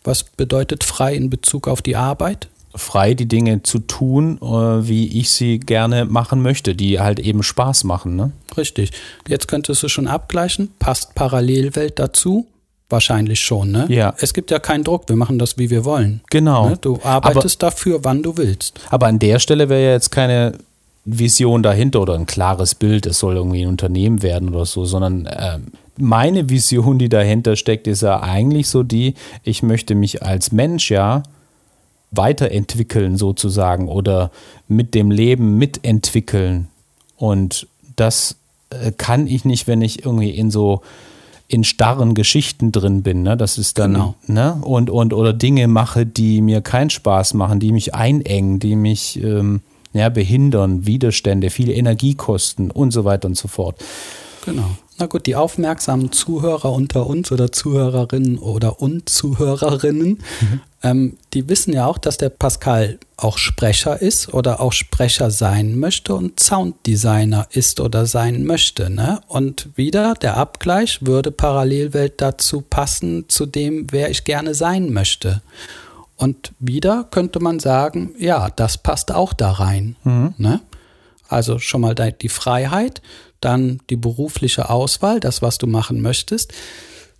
Was 0.05 0.25
bedeutet 0.25 0.85
frei 0.85 1.14
in 1.14 1.29
Bezug 1.31 1.69
auf 1.69 1.83
die 1.83 1.97
Arbeit? 1.97 2.49
Frei, 2.75 3.15
die 3.15 3.27
Dinge 3.27 3.63
zu 3.63 3.81
tun, 3.81 4.39
äh, 4.43 4.47
wie 4.47 5.19
ich 5.19 5.31
sie 5.31 5.59
gerne 5.59 6.05
machen 6.05 6.43
möchte, 6.43 6.75
die 6.75 7.01
halt 7.01 7.19
eben 7.19 7.43
Spaß 7.43 7.85
machen. 7.85 8.17
Ne? 8.17 8.33
Richtig. 8.57 8.93
Jetzt 9.29 9.49
könntest 9.49 9.83
du 9.83 9.89
schon 9.89 10.07
abgleichen. 10.07 10.71
Passt 10.79 11.15
Parallelwelt 11.15 11.99
dazu? 11.99 12.47
Wahrscheinlich 12.89 13.41
schon, 13.41 13.71
ne? 13.71 13.87
Ja. 13.89 14.15
Es 14.19 14.35
gibt 14.35 14.51
ja 14.51 14.59
keinen 14.59 14.83
Druck. 14.83 15.09
Wir 15.09 15.15
machen 15.15 15.39
das, 15.39 15.59
wie 15.59 15.71
wir 15.71 15.85
wollen. 15.85 16.23
Genau. 16.29 16.71
Ne? 16.71 16.79
Du 16.81 16.99
arbeitest 17.05 17.63
dafür, 17.63 18.01
wann 18.03 18.23
du 18.23 18.37
willst. 18.37 18.81
Aber 18.91 19.07
an 19.07 19.21
der 19.21 19.39
Stelle 19.39 19.69
wäre 19.69 19.83
ja 19.83 19.91
jetzt 19.93 20.11
keine 20.11 20.55
Vision 21.05 21.63
dahinter 21.63 22.01
oder 22.01 22.15
ein 22.15 22.27
klares 22.27 22.75
Bild, 22.75 23.07
es 23.07 23.19
soll 23.19 23.37
irgendwie 23.37 23.63
ein 23.63 23.69
Unternehmen 23.69 24.23
werden 24.23 24.51
oder 24.51 24.67
so, 24.67 24.85
sondern 24.85 25.29
ähm, 25.33 25.69
meine 25.97 26.49
Vision, 26.51 26.99
die 26.99 27.09
dahinter 27.09 27.57
steckt, 27.57 27.87
ist 27.87 28.03
ja 28.03 28.23
eigentlich 28.23 28.69
so 28.69 28.83
die, 28.83 29.15
ich 29.45 29.63
möchte 29.63 29.95
mich 29.95 30.23
als 30.23 30.53
Mensch 30.53 30.91
ja 30.91 31.23
weiterentwickeln 32.11 33.16
sozusagen 33.16 33.88
oder 33.88 34.31
mit 34.68 34.94
dem 34.94 35.11
Leben 35.11 35.59
mitentwickeln. 35.59 36.68
Und 37.16 37.66
das 37.96 38.37
äh, 38.70 38.92
kann 38.92 39.27
ich 39.27 39.44
nicht, 39.44 39.66
wenn 39.68 39.83
ich 39.83 40.05
irgendwie 40.05 40.31
in 40.31 40.51
so 40.51 40.81
in 41.46 41.64
starren 41.64 42.14
Geschichten 42.14 42.70
drin 42.70 43.03
bin, 43.03 43.23
ne? 43.23 43.37
Das 43.37 43.59
ist 43.59 43.79
dann, 43.79 43.92
Genau. 43.94 44.14
ne? 44.29 44.59
Und, 44.62 44.88
und 44.88 45.12
oder 45.12 45.33
Dinge 45.33 45.66
mache, 45.66 46.07
die 46.07 46.40
mir 46.42 46.61
keinen 46.61 46.90
Spaß 46.90 47.35
machen, 47.35 47.59
die 47.59 47.73
mich 47.73 47.92
einengen, 47.92 48.61
die 48.61 48.77
mich 48.77 49.20
ähm, 49.23 49.61
ja, 49.92 50.09
behindern, 50.11 50.87
Widerstände, 50.87 51.51
viel 51.51 51.70
Energie 51.70 52.14
kosten 52.14 52.70
und 52.70 52.92
so 52.92 53.05
weiter 53.05 53.27
und 53.27 53.37
so 53.37 53.49
fort. 53.49 53.77
Genau. 54.44 54.70
Na 54.99 55.07
gut, 55.07 55.27
die 55.27 55.35
aufmerksamen 55.35 56.12
Zuhörer 56.12 56.73
unter 56.73 57.07
uns 57.09 57.33
oder 57.33 57.51
Zuhörerinnen 57.51 58.38
oder 58.38 58.81
Unzuhörerinnen, 58.81 60.20
ähm, 60.83 61.19
die 61.35 61.49
wissen 61.49 61.73
ja 61.75 61.87
auch, 61.87 61.99
dass 61.99 62.16
der 62.16 62.31
Pascal 62.31 62.99
auch 63.16 63.37
Sprecher 63.37 64.01
ist 64.01 64.33
oder 64.33 64.61
auch 64.61 64.73
Sprecher 64.73 65.31
sein 65.31 65.79
möchte 65.79 66.14
und 66.14 66.40
Sounddesigner 66.40 67.47
ist 67.51 67.81
oder 67.81 68.07
sein 68.07 68.45
möchte. 68.45 68.88
Ne? 68.88 69.21
Und 69.29 69.69
wieder 69.77 70.14
der 70.14 70.37
Abgleich 70.37 71.05
würde 71.05 71.31
Parallelwelt 71.31 72.21
dazu 72.21 72.62
passen, 72.62 73.29
zu 73.29 73.45
dem, 73.45 73.88
wer 73.90 74.11
ich 74.11 74.25
gerne 74.25 74.55
sein 74.55 74.93
möchte. 74.93 75.43
Und 76.16 76.53
wieder 76.59 77.05
könnte 77.11 77.40
man 77.40 77.61
sagen, 77.61 78.14
ja, 78.19 78.49
das 78.51 78.79
passt 78.79 79.12
auch 79.12 79.33
da 79.33 79.53
rein. 79.53 79.97
Ne? 80.38 80.61
Also 81.29 81.59
schon 81.59 81.83
mal 81.83 81.95
die 81.95 82.29
Freiheit, 82.29 83.03
dann 83.40 83.81
die 83.88 83.97
berufliche 83.97 84.69
Auswahl, 84.71 85.21
das, 85.21 85.43
was 85.43 85.59
du 85.59 85.66
machen 85.66 86.01
möchtest. 86.01 86.53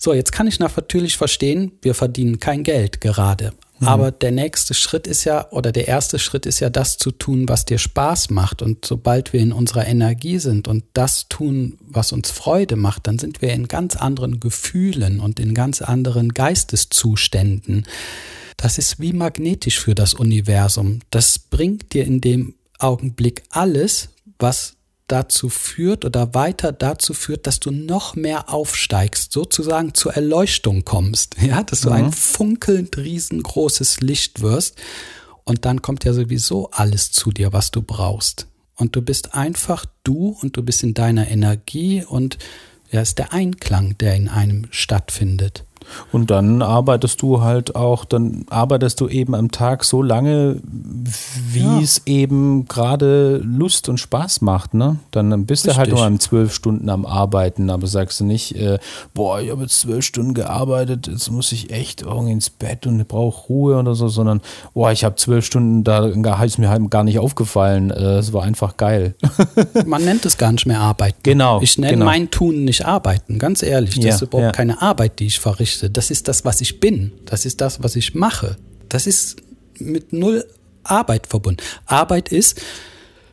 So, 0.03 0.15
jetzt 0.15 0.33
kann 0.33 0.47
ich 0.47 0.59
natürlich 0.59 1.19
verstehen, 1.19 1.73
wir 1.83 1.95
verdienen 1.95 2.41
kein 2.41 2.63
Geld 2.63 3.03
gerade. 3.03 3.53
Aber 3.83 4.11
der 4.11 4.31
nächste 4.31 4.73
Schritt 4.73 5.07
ist 5.07 5.25
ja, 5.25 5.51
oder 5.51 5.73
der 5.73 5.89
erste 5.89 6.19
Schritt 6.19 6.47
ist 6.47 6.61
ja, 6.61 6.71
das 6.71 6.97
zu 6.97 7.11
tun, 7.11 7.49
was 7.49 7.67
dir 7.67 7.79
Spaß 7.79 8.31
macht. 8.31 8.63
Und 8.63 8.87
sobald 8.87 9.35
wir 9.35 9.41
in 9.41 9.53
unserer 9.53 9.87
Energie 9.87 10.39
sind 10.39 10.69
und 10.69 10.85
das 10.95 11.29
tun, 11.29 11.79
was 11.81 12.13
uns 12.13 12.31
Freude 12.31 12.77
macht, 12.77 13.07
dann 13.07 13.19
sind 13.19 13.43
wir 13.43 13.53
in 13.53 13.69
ganz 13.69 13.95
anderen 13.97 14.41
Gefühlen 14.41 15.21
und 15.21 15.39
in 15.39 15.53
ganz 15.55 15.83
anderen 15.83 16.33
Geisteszuständen. 16.33 17.87
Das 18.57 18.79
ist 18.79 19.01
wie 19.01 19.13
magnetisch 19.13 19.81
für 19.81 19.95
das 19.95 20.15
Universum. 20.15 21.01
Das 21.11 21.39
bringt 21.39 21.93
dir 21.93 22.05
in 22.05 22.23
dem 22.23 22.55
Augenblick 22.79 23.43
alles, 23.51 24.09
was 24.39 24.77
dazu 25.11 25.49
führt 25.49 26.05
oder 26.05 26.35
weiter 26.35 26.73
dazu 26.73 27.14
führt, 27.14 27.46
dass 27.46 27.61
du 27.61 27.70
noch 27.70 28.16
mehr 28.16 28.53
aufsteigst, 28.53 29.33
sozusagen 29.33 29.94
zur 29.94 30.14
Erleuchtung 30.14 30.85
kommst, 30.85 31.37
ja, 31.40 31.62
dass 31.62 31.83
du 31.83 31.90
ein 31.90 32.12
funkelnd 32.12 32.96
riesengroßes 32.96 34.01
Licht 34.01 34.40
wirst 34.40 34.77
und 35.44 35.64
dann 35.64 35.83
kommt 35.83 36.05
ja 36.05 36.12
sowieso 36.12 36.70
alles 36.70 37.12
zu 37.12 37.33
dir, 37.33 37.53
was 37.53 37.70
du 37.70 37.83
brauchst. 37.83 38.46
Und 38.77 38.96
du 38.96 39.03
bist 39.03 39.35
einfach 39.35 39.85
du 40.05 40.37
und 40.40 40.57
du 40.57 40.62
bist 40.62 40.83
in 40.83 40.94
deiner 40.94 41.29
Energie 41.29 42.03
und 42.03 42.38
ja, 42.90 43.03
ist 43.03 43.18
der 43.18 43.33
Einklang, 43.33 43.99
der 43.99 44.14
in 44.14 44.29
einem 44.29 44.66
stattfindet. 44.70 45.64
Und 46.12 46.31
dann 46.31 46.62
arbeitest 46.62 47.22
du 47.22 47.40
halt 47.42 47.74
auch, 47.76 48.05
dann 48.05 48.44
arbeitest 48.50 49.00
du 49.00 49.09
eben 49.09 49.35
am 49.35 49.50
Tag 49.50 49.85
so 49.85 50.03
lange, 50.03 50.57
wie 51.53 51.61
Ja. 51.61 51.81
es 51.81 52.03
eben 52.07 52.66
gerade 52.66 53.38
Lust 53.44 53.88
und 53.88 53.98
Spaß 53.98 54.40
macht, 54.40 54.74
ne? 54.74 54.96
Dann 55.11 55.46
bist 55.46 55.66
du 55.66 55.76
halt 55.76 55.92
Richtig. 55.92 56.09
nur 56.09 56.18
zwölf 56.20 56.55
Stunden 56.55 56.88
am 56.88 57.07
Arbeiten, 57.07 57.70
aber 57.70 57.87
sagst 57.87 58.20
du 58.20 58.24
nicht, 58.24 58.55
äh, 58.57 58.79
boah, 59.14 59.40
ich 59.40 59.50
habe 59.50 59.62
jetzt 59.62 59.81
zwölf 59.81 60.05
Stunden 60.05 60.35
gearbeitet, 60.35 61.07
jetzt 61.09 61.31
muss 61.31 61.53
ich 61.53 61.70
echt 61.70 62.03
irgendwie 62.03 62.33
ins 62.33 62.50
Bett 62.50 62.87
und 62.87 63.00
ich 63.00 63.07
brauche 63.09 63.46
Ruhe 63.48 63.79
oder 63.79 63.94
so, 63.94 64.09
sondern 64.09 64.40
boah, 64.74 64.92
ich 64.92 65.05
habe 65.05 65.16
zwölf 65.16 65.44
Stunden, 65.44 65.85
da 65.85 66.07
ist 66.07 66.59
mir 66.59 66.68
halt 66.68 66.90
gar 66.90 67.05
nicht 67.05 67.18
aufgefallen. 67.18 67.90
Äh, 67.90 68.18
Es 68.20 68.33
war 68.33 68.42
einfach 68.42 68.76
geil. 68.76 69.14
Man 69.87 70.05
nennt 70.05 70.24
es 70.26 70.37
gar 70.37 70.53
nicht 70.53 70.66
mehr 70.66 70.81
Arbeiten. 70.81 71.18
Genau, 71.22 71.61
Ich 71.62 71.79
nenne 71.79 71.94
genau. 71.94 72.05
mein 72.05 72.31
Tun 72.31 72.64
nicht 72.64 72.85
Arbeiten, 72.87 73.38
ganz 73.38 73.62
ehrlich. 73.62 73.94
Das 73.96 74.05
Ja, 74.05 74.14
ist 74.14 74.22
überhaupt 74.22 74.44
ja. 74.46 74.53
keine 74.53 74.83
Arbeit, 74.83 75.18
die 75.18 75.26
ich 75.26 75.38
verrichte. 75.40 75.80
Das 75.88 76.11
ist 76.11 76.29
das, 76.29 76.45
was 76.45 76.61
ich 76.61 76.81
bin. 76.81 77.12
Das 77.25 77.47
ist 77.47 77.61
das, 77.61 77.83
was 77.83 77.97
ich 77.97 78.14
mache. 78.14 78.57
Das 78.88 79.07
ist 79.07 79.37
mit 79.79 80.12
null 80.12 80.45
Arbeit 80.83 81.27
verbunden. 81.27 81.62
Arbeit 81.87 82.31
ist 82.31 82.61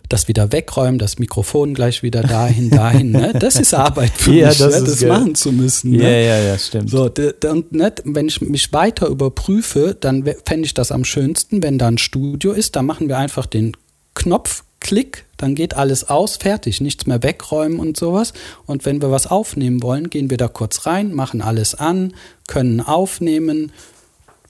das 0.10 0.30
wieder 0.30 0.54
wegräumen, 0.54 1.00
das 1.00 1.20
Mikrofon 1.20 1.74
gleich 1.74 2.02
wieder 2.02 2.22
dahin, 2.22 2.70
dahin. 2.82 3.12
Ne? 3.12 3.34
Das 3.38 3.58
ist 3.58 3.74
Arbeit 3.74 4.12
für 4.16 4.32
Ja, 4.34 4.48
mich, 4.50 4.58
das 4.58 4.80
ne? 4.80 4.86
das 4.88 5.02
machen 5.04 5.36
zu 5.36 5.52
müssen. 5.52 5.94
Ja, 5.94 6.04
Ne? 6.04 6.26
ja, 6.26 6.40
ja, 6.40 6.58
stimmt. 6.58 6.90
So, 6.90 7.12
und 7.50 7.72
nicht, 7.74 8.02
wenn 8.06 8.28
ich 8.28 8.40
mich 8.40 8.72
weiter 8.72 9.08
überprüfe, 9.08 9.98
dann 10.00 10.24
fände 10.46 10.66
ich 10.66 10.74
das 10.74 10.92
am 10.94 11.04
schönsten, 11.04 11.62
wenn 11.62 11.78
da 11.78 11.88
ein 11.88 11.98
Studio 11.98 12.54
ist. 12.54 12.76
Da 12.78 12.84
machen 12.84 13.10
wir 13.10 13.18
einfach 13.18 13.46
den 13.46 13.76
Knopf, 14.14 14.64
Klick, 14.80 15.26
dann 15.38 15.56
geht 15.56 15.76
alles 15.76 16.10
aus, 16.10 16.38
fertig, 16.38 16.82
nichts 16.82 17.06
mehr 17.06 17.23
wegräumen 17.23 17.80
und 17.80 17.97
sowas. 17.97 18.34
Und 18.65 18.86
wenn 18.86 19.02
wir 19.02 19.12
was 19.12 19.28
aufnehmen 19.28 19.82
wollen, 19.82 20.10
gehen 20.10 20.30
wir 20.30 20.38
da 20.38 20.47
kurz 20.47 20.86
rein, 20.86 21.13
machen 21.13 21.41
alles 21.41 21.76
an, 21.76 22.13
können 22.47 22.82
aufnehmen, 22.82 23.71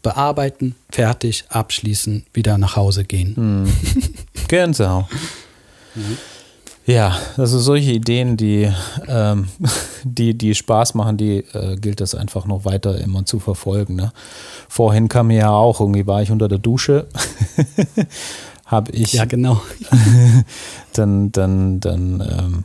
bearbeiten, 0.01 0.75
fertig, 0.89 1.45
abschließen, 1.49 2.25
wieder 2.33 2.57
nach 2.57 2.75
Hause 2.75 3.03
gehen. 3.03 3.67
Gänsehaut. 4.47 5.05
Ja, 6.87 7.17
also 7.35 7.59
solche 7.59 7.91
Ideen, 7.91 8.37
die, 8.37 8.71
ähm, 9.09 9.49
die, 10.05 10.37
die 10.37 10.55
Spaß 10.55 10.93
machen, 10.93 11.17
die 11.17 11.39
äh, 11.53 11.75
gilt 11.75 11.99
es 11.99 12.15
einfach 12.15 12.45
noch 12.45 12.63
weiter 12.63 12.97
immer 12.97 13.25
zu 13.25 13.39
verfolgen. 13.39 13.95
Ne? 13.95 14.13
Vorhin 14.69 15.09
kam 15.09 15.27
mir 15.27 15.39
ja 15.39 15.51
auch, 15.51 15.81
irgendwie 15.81 16.07
war 16.07 16.21
ich 16.21 16.31
unter 16.31 16.47
der 16.47 16.59
Dusche, 16.59 17.07
habe 18.67 18.91
ich 18.91 19.13
Ja, 19.13 19.25
genau. 19.25 19.61
dann, 20.93 21.31
dann, 21.31 21.79
dann 21.79 22.21
ähm, 22.21 22.63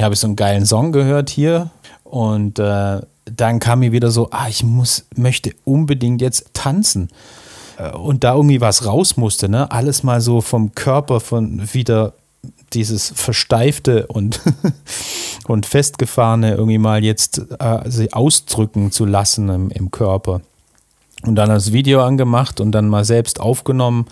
habe 0.00 0.14
ich 0.14 0.20
so 0.20 0.26
einen 0.26 0.36
geilen 0.36 0.66
Song 0.66 0.92
gehört 0.92 1.30
hier 1.30 1.70
und 2.04 2.58
äh, 2.58 3.00
dann 3.24 3.58
kam 3.60 3.80
mir 3.80 3.92
wieder 3.92 4.10
so, 4.10 4.28
ah, 4.30 4.48
ich 4.48 4.64
muss, 4.64 5.06
möchte 5.16 5.52
unbedingt 5.64 6.20
jetzt 6.20 6.50
tanzen. 6.52 7.08
Äh, 7.78 7.92
Und 7.92 8.24
da 8.24 8.34
irgendwie 8.34 8.60
was 8.60 8.84
raus 8.84 9.16
musste, 9.16 9.48
ne? 9.48 9.70
Alles 9.70 10.02
mal 10.02 10.20
so 10.20 10.40
vom 10.40 10.74
Körper 10.74 11.20
von 11.20 11.72
wieder 11.72 12.14
dieses 12.72 13.12
Versteifte 13.14 14.06
und, 14.08 14.40
und 15.46 15.66
Festgefahrene 15.66 16.52
irgendwie 16.52 16.78
mal 16.78 17.04
jetzt 17.04 17.42
äh, 17.58 17.88
sich 17.88 18.14
ausdrücken 18.14 18.90
zu 18.90 19.04
lassen 19.04 19.48
im, 19.48 19.70
im 19.70 19.90
Körper. 19.90 20.40
Und 21.24 21.36
dann 21.36 21.50
das 21.50 21.72
Video 21.72 22.02
angemacht 22.02 22.60
und 22.60 22.72
dann 22.72 22.88
mal 22.88 23.04
selbst 23.04 23.40
aufgenommen. 23.40 24.06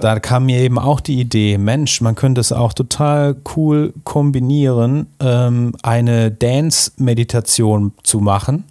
Da 0.00 0.20
kam 0.20 0.46
mir 0.46 0.58
eben 0.60 0.78
auch 0.78 1.00
die 1.00 1.20
Idee, 1.20 1.58
Mensch, 1.58 2.00
man 2.00 2.14
könnte 2.14 2.40
es 2.40 2.52
auch 2.52 2.72
total 2.72 3.36
cool 3.56 3.92
kombinieren, 4.04 5.06
ähm, 5.20 5.74
eine 5.82 6.30
Dance-Meditation 6.30 7.92
zu 8.02 8.20
machen. 8.20 8.64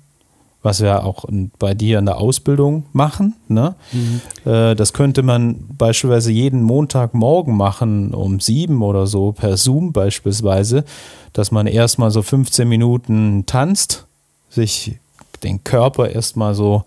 was 0.64 0.82
wir 0.82 1.06
auch 1.06 1.24
bei 1.60 1.74
dir 1.76 1.98
in 1.98 2.06
der 2.06 2.18
Ausbildung 2.18 2.88
machen. 2.92 3.36
Ne? 3.48 3.76
Mhm. 3.94 4.22
das 4.76 4.92
könnte 4.92 5.24
man 5.24 5.64
beispielsweise 5.78 6.32
jeden 6.32 6.62
Montagmorgen 6.62 7.56
machen, 7.56 8.14
um 8.14 8.42
sieben 8.42 8.82
oder 8.82 9.08
so, 9.08 9.32
per 9.32 9.56
Zoom 9.56 9.94
beispielsweise, 9.94 10.84
dass 11.32 11.52
man 11.52 11.68
erstmal 11.68 12.12
so 12.12 12.22
15 12.22 12.68
Minuten 12.68 13.46
tanzt, 13.46 14.08
sich 14.50 14.98
den 15.44 15.64
Körper 15.64 16.10
erstmal 16.10 16.54
so 16.54 16.84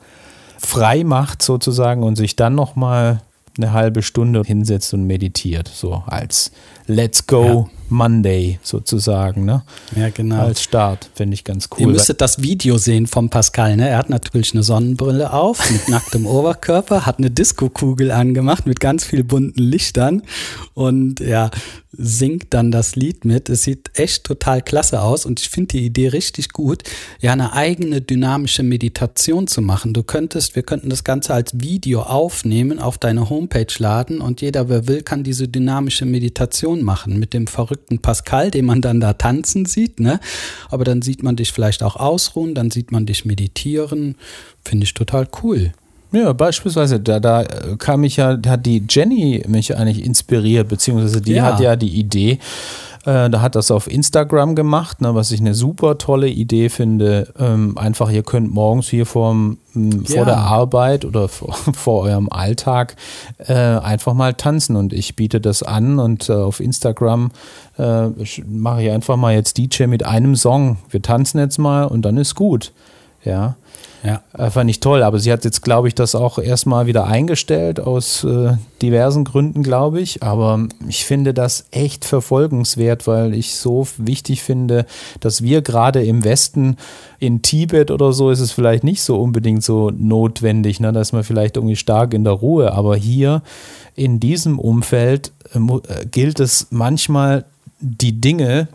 frei 0.59 1.03
macht 1.05 1.41
sozusagen 1.41 2.03
und 2.03 2.17
sich 2.17 2.37
dann 2.37 2.55
nochmal 2.55 3.23
eine 3.57 3.73
halbe 3.73 4.03
Stunde 4.03 4.43
hinsetzt 4.45 4.95
und 4.95 5.07
meditiert, 5.07 5.69
so 5.69 6.03
als 6.07 6.53
Let's 6.87 7.27
Go 7.27 7.45
ja. 7.45 7.80
Monday 7.91 8.59
sozusagen, 8.63 9.45
ne? 9.45 9.63
Ja, 9.97 10.11
genau. 10.11 10.41
Als 10.43 10.63
Start, 10.63 11.11
finde 11.15 11.35
ich 11.35 11.45
ganz 11.45 11.69
cool. 11.73 11.81
Ihr 11.81 11.87
müsstet 11.89 12.21
das 12.21 12.43
Video 12.43 12.79
sehen 12.79 13.07
vom 13.07 13.31
Pascal, 13.31 13.77
ne? 13.77 13.89
Er 13.89 13.99
hat 13.99 14.11
natürlich 14.11 14.53
eine 14.55 14.63
Sonnenbrille 14.63 15.33
auf 15.33 15.71
mit 15.71 15.89
nacktem 15.89 16.27
Oberkörper, 16.27 17.07
hat 17.07 17.19
eine 17.19 17.31
Disco-Kugel 17.31 18.11
angemacht 18.11 18.67
mit 18.67 18.81
ganz 18.81 19.05
viel 19.05 19.25
bunten 19.25 19.63
Lichtern 19.63 20.23
und 20.75 21.21
ja, 21.21 21.51
singt 21.93 22.55
dann 22.55 22.71
das 22.71 22.97
Lied 22.97 23.25
mit. 23.25 23.49
Es 23.49 23.65
sieht 23.65 23.91
echt 23.95 24.25
total 24.25 24.63
klasse 24.63 25.03
aus 25.03 25.27
und 25.27 25.41
ich 25.41 25.49
finde 25.51 25.79
die 25.79 25.85
Idee 25.85 26.09
richtig 26.09 26.51
gut, 26.51 26.83
ja, 27.21 27.33
eine 27.33 27.53
eigene 27.53 28.01
dynamische 28.01 28.63
Meditation 28.63 29.47
zu 29.47 29.61
machen. 29.61 29.93
Du 29.93 30.03
könntest, 30.03 30.55
wir 30.55 30.63
könnten 30.63 30.89
das 30.89 31.05
Ganze 31.05 31.35
als 31.35 31.61
Video 31.61 32.03
aufnehmen, 32.03 32.79
auf 32.79 32.99
deine 32.99 33.29
Homepage 33.29 33.67
laden 33.79 34.21
und 34.21 34.41
jeder, 34.41 34.69
wer 34.69 34.87
will, 34.87 35.03
kann 35.03 35.25
diese 35.25 35.49
dynamische 35.49 36.05
Meditation 36.05 36.83
machen 36.83 37.19
mit 37.19 37.35
dem 37.35 37.47
verrückten 37.47 37.80
Pascal, 38.03 38.51
den 38.51 38.65
man 38.65 38.81
dann 38.81 39.01
da 39.01 39.15
tanzen 39.15 39.67
sieht, 39.67 40.01
ne? 40.01 40.21
Aber 40.69 40.85
dann 40.85 41.03
sieht 41.03 41.23
man 41.23 41.37
dich 41.37 41.53
vielleicht 41.53 41.83
auch 41.83 41.97
ausruhen, 41.97 42.55
dann 42.55 42.71
sieht 42.71 42.93
man 42.93 43.07
dich 43.07 43.25
meditieren. 43.25 44.15
Finde 44.65 44.85
ich 44.85 44.95
total 44.95 45.29
cool. 45.43 45.73
Ja, 46.13 46.33
beispielsweise, 46.33 46.99
da, 46.99 47.21
da 47.21 47.45
kam 47.79 48.03
ich 48.03 48.17
ja, 48.17 48.37
da 48.37 48.51
hat 48.51 48.67
die 48.67 48.83
Jenny 48.89 49.45
mich 49.47 49.77
eigentlich 49.77 50.05
inspiriert, 50.05 50.69
beziehungsweise 50.69 51.21
die 51.21 51.35
ja. 51.35 51.45
hat 51.45 51.61
ja 51.61 51.77
die 51.77 52.01
Idee, 52.01 52.41
äh, 53.07 53.31
da 53.31 53.41
hat 53.41 53.55
das 53.55 53.71
auf 53.71 53.91
Instagram 53.91 54.55
gemacht, 54.55 55.01
ne, 55.01 55.15
was 55.15 55.31
ich 55.31 55.41
eine 55.41 55.55
super 55.55 55.97
tolle 55.97 56.29
Idee 56.29 56.69
finde. 56.69 57.33
Ähm, 57.39 57.79
einfach, 57.79 58.11
ihr 58.11 58.23
könnt 58.23 58.53
morgens 58.53 58.89
hier 58.89 59.07
vorm, 59.07 59.59
ja. 59.75 60.17
vor 60.17 60.25
der 60.27 60.39
Arbeit 60.39 61.05
oder 61.05 61.29
vor, 61.29 61.55
vor 61.73 62.03
eurem 62.03 62.29
Alltag 62.31 62.97
äh, 63.39 63.55
einfach 63.55 64.13
mal 64.13 64.35
tanzen 64.35 64.77
und 64.77 64.93
ich 64.93 65.17
biete 65.17 65.41
das 65.41 65.63
an 65.63 65.99
und 65.99 66.29
äh, 66.29 66.35
auf 66.35 66.61
Instagram 66.61 67.31
äh, 67.79 68.09
mache 68.47 68.83
ich 68.83 68.91
einfach 68.91 69.17
mal 69.17 69.35
jetzt 69.35 69.57
DJ 69.57 69.87
mit 69.87 70.05
einem 70.05 70.37
Song. 70.37 70.77
Wir 70.91 71.01
tanzen 71.01 71.39
jetzt 71.39 71.59
mal 71.59 71.85
und 71.85 72.03
dann 72.03 72.19
ist 72.19 72.35
gut. 72.35 72.73
Ja. 73.25 73.57
Ja. 74.03 74.23
Äh, 74.33 74.51
fand 74.51 74.71
ich 74.71 74.81
toll, 74.81 75.03
aber 75.03 75.19
sie 75.19 75.31
hat 75.31 75.45
jetzt, 75.45 75.63
glaube 75.63 75.89
ich, 75.89 75.95
das 75.95 76.15
auch 76.15 76.39
erstmal 76.39 76.87
wieder 76.87 77.07
eingestellt 77.07 77.81
aus 77.81 78.25
äh, 78.25 78.57
diversen 78.81 79.25
Gründen, 79.25 79.63
glaube 79.63 80.01
ich. 80.01 80.23
Aber 80.23 80.67
ich 80.89 81.05
finde 81.05 81.35
das 81.35 81.67
echt 81.71 82.07
verfolgenswert, 82.07 83.07
weil 83.07 83.35
ich 83.35 83.57
so 83.57 83.87
wichtig 83.99 84.43
finde, 84.43 84.87
dass 85.21 85.43
wir 85.43 85.61
gerade 85.61 86.03
im 86.03 86.25
Westen 86.25 86.77
in 87.19 87.43
Tibet 87.43 87.91
oder 87.91 88.15
so 88.15 88.31
ist 88.31 88.41
es 88.41 88.53
vielleicht 88.53 88.85
nicht 88.85 89.03
so 89.03 89.21
unbedingt 89.21 89.63
so 89.63 89.91
notwendig, 89.91 90.81
ne? 90.81 90.93
da 90.93 91.03
ist 91.03 91.13
man 91.13 91.25
vielleicht 91.25 91.57
irgendwie 91.57 91.77
stark 91.77 92.15
in 92.15 92.25
der 92.25 92.33
Ruhe. 92.33 92.73
Aber 92.73 92.97
hier 92.97 93.43
in 93.97 94.19
diesem 94.19 94.59
Umfeld 94.59 95.33
äh, 95.55 95.59
äh 95.59 96.07
gilt 96.11 96.41
es 96.41 96.69
manchmal, 96.71 97.45
die 97.83 98.21
Dinge, 98.21 98.69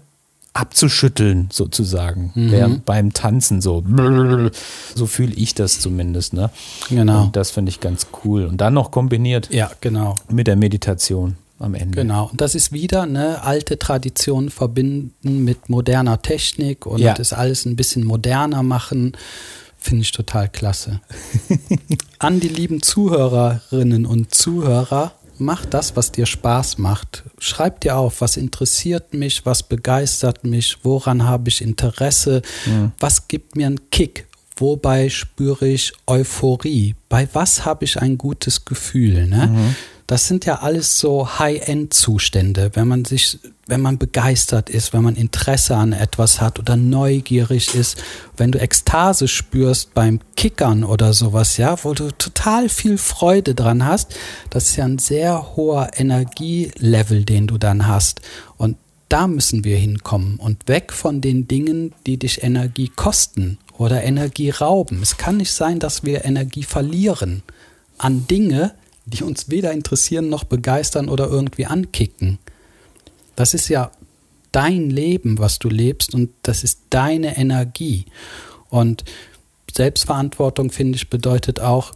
abzuschütteln, 0.55 1.49
sozusagen, 1.51 2.31
mhm. 2.33 2.51
während 2.51 2.85
beim 2.85 3.13
Tanzen 3.13 3.61
so. 3.61 3.83
So 4.95 5.07
fühle 5.07 5.33
ich 5.33 5.53
das 5.53 5.81
zumindest. 5.81 6.33
Ne? 6.33 6.49
Genau. 6.89 7.25
Und 7.25 7.35
das 7.35 7.51
finde 7.51 7.69
ich 7.69 7.81
ganz 7.81 8.07
cool. 8.23 8.45
Und 8.45 8.61
dann 8.61 8.73
noch 8.73 8.91
kombiniert 8.91 9.49
ja, 9.51 9.69
genau. 9.81 10.15
mit 10.29 10.47
der 10.47 10.55
Meditation 10.55 11.35
am 11.59 11.75
Ende. 11.75 12.01
Genau. 12.01 12.29
Und 12.31 12.39
das 12.39 12.55
ist 12.55 12.71
wieder 12.71 13.03
eine 13.03 13.43
alte 13.43 13.77
Tradition 13.77 14.49
verbinden 14.49 15.43
mit 15.43 15.67
moderner 15.67 16.21
Technik 16.21 16.85
und 16.85 16.99
ja. 17.01 17.13
das 17.13 17.33
alles 17.33 17.65
ein 17.65 17.75
bisschen 17.75 18.05
moderner 18.05 18.63
machen. 18.63 19.13
Finde 19.77 20.03
ich 20.03 20.13
total 20.13 20.47
klasse. 20.47 21.01
An 22.19 22.39
die 22.39 22.47
lieben 22.47 22.81
Zuhörerinnen 22.81 24.05
und 24.05 24.33
Zuhörer, 24.33 25.13
mach 25.37 25.65
das, 25.65 25.95
was 25.95 26.11
dir 26.11 26.25
Spaß 26.25 26.77
macht. 26.77 27.23
Schreib 27.39 27.81
dir 27.81 27.97
auf, 27.97 28.21
was 28.21 28.37
interessiert 28.37 29.13
mich, 29.13 29.45
was 29.45 29.63
begeistert 29.63 30.43
mich, 30.43 30.77
woran 30.83 31.25
habe 31.25 31.49
ich 31.49 31.61
Interesse, 31.61 32.41
ja. 32.65 32.91
was 32.99 33.27
gibt 33.27 33.55
mir 33.55 33.67
einen 33.67 33.89
Kick, 33.89 34.27
wobei 34.57 35.09
spüre 35.09 35.67
ich 35.67 35.93
Euphorie, 36.07 36.95
bei 37.09 37.27
was 37.33 37.65
habe 37.65 37.85
ich 37.85 38.01
ein 38.01 38.17
gutes 38.17 38.65
Gefühl. 38.65 39.27
Ne? 39.27 39.47
Mhm. 39.47 39.75
Das 40.07 40.27
sind 40.27 40.45
ja 40.45 40.59
alles 40.59 40.99
so 40.99 41.39
High-End-Zustände, 41.39 42.71
wenn 42.73 42.87
man 42.87 43.05
sich, 43.05 43.39
wenn 43.67 43.81
man 43.81 43.97
begeistert 43.97 44.69
ist, 44.69 44.93
wenn 44.93 45.03
man 45.03 45.15
Interesse 45.15 45.75
an 45.75 45.91
etwas 45.91 46.39
hat 46.39 46.59
oder 46.59 46.75
neugierig 46.75 47.73
ist, 47.73 48.01
wenn 48.37 48.51
du 48.51 48.59
Ekstase 48.59 49.27
spürst 49.27 49.93
beim 49.93 50.19
Kickern 50.35 50.83
oder 50.83 51.13
sowas, 51.13 51.57
ja, 51.57 51.83
wo 51.83 51.93
du 51.93 52.11
total 52.11 52.69
viel 52.69 52.97
Freude 52.97 53.55
dran 53.55 53.85
hast, 53.85 54.15
das 54.51 54.69
ist 54.69 54.75
ja 54.75 54.85
ein 54.85 54.99
sehr 54.99 55.55
hoher 55.55 55.91
Energielevel, 55.95 57.25
den 57.25 57.47
du 57.47 57.57
dann 57.57 57.87
hast. 57.87 58.21
Und 58.57 58.77
da 59.09 59.27
müssen 59.27 59.63
wir 59.63 59.77
hinkommen 59.77 60.37
und 60.37 60.67
weg 60.67 60.93
von 60.93 61.21
den 61.21 61.47
Dingen, 61.47 61.93
die 62.05 62.17
dich 62.17 62.43
Energie 62.43 62.91
kosten 62.95 63.57
oder 63.77 64.03
Energie 64.03 64.51
rauben. 64.51 65.01
Es 65.01 65.17
kann 65.17 65.37
nicht 65.37 65.51
sein, 65.51 65.79
dass 65.79 66.03
wir 66.03 66.25
Energie 66.25 66.63
verlieren 66.63 67.43
an 67.97 68.27
Dinge, 68.27 68.73
die 69.05 69.23
uns 69.23 69.49
weder 69.49 69.71
interessieren 69.71 70.29
noch 70.29 70.43
begeistern 70.43 71.09
oder 71.09 71.27
irgendwie 71.27 71.65
ankicken. 71.65 72.39
Das 73.35 73.53
ist 73.53 73.69
ja 73.69 73.91
dein 74.51 74.89
Leben, 74.89 75.37
was 75.37 75.59
du 75.59 75.69
lebst 75.69 76.13
und 76.13 76.31
das 76.43 76.63
ist 76.63 76.79
deine 76.89 77.37
Energie. 77.37 78.05
Und 78.69 79.03
Selbstverantwortung, 79.73 80.71
finde 80.71 80.95
ich, 80.95 81.09
bedeutet 81.09 81.59
auch, 81.59 81.93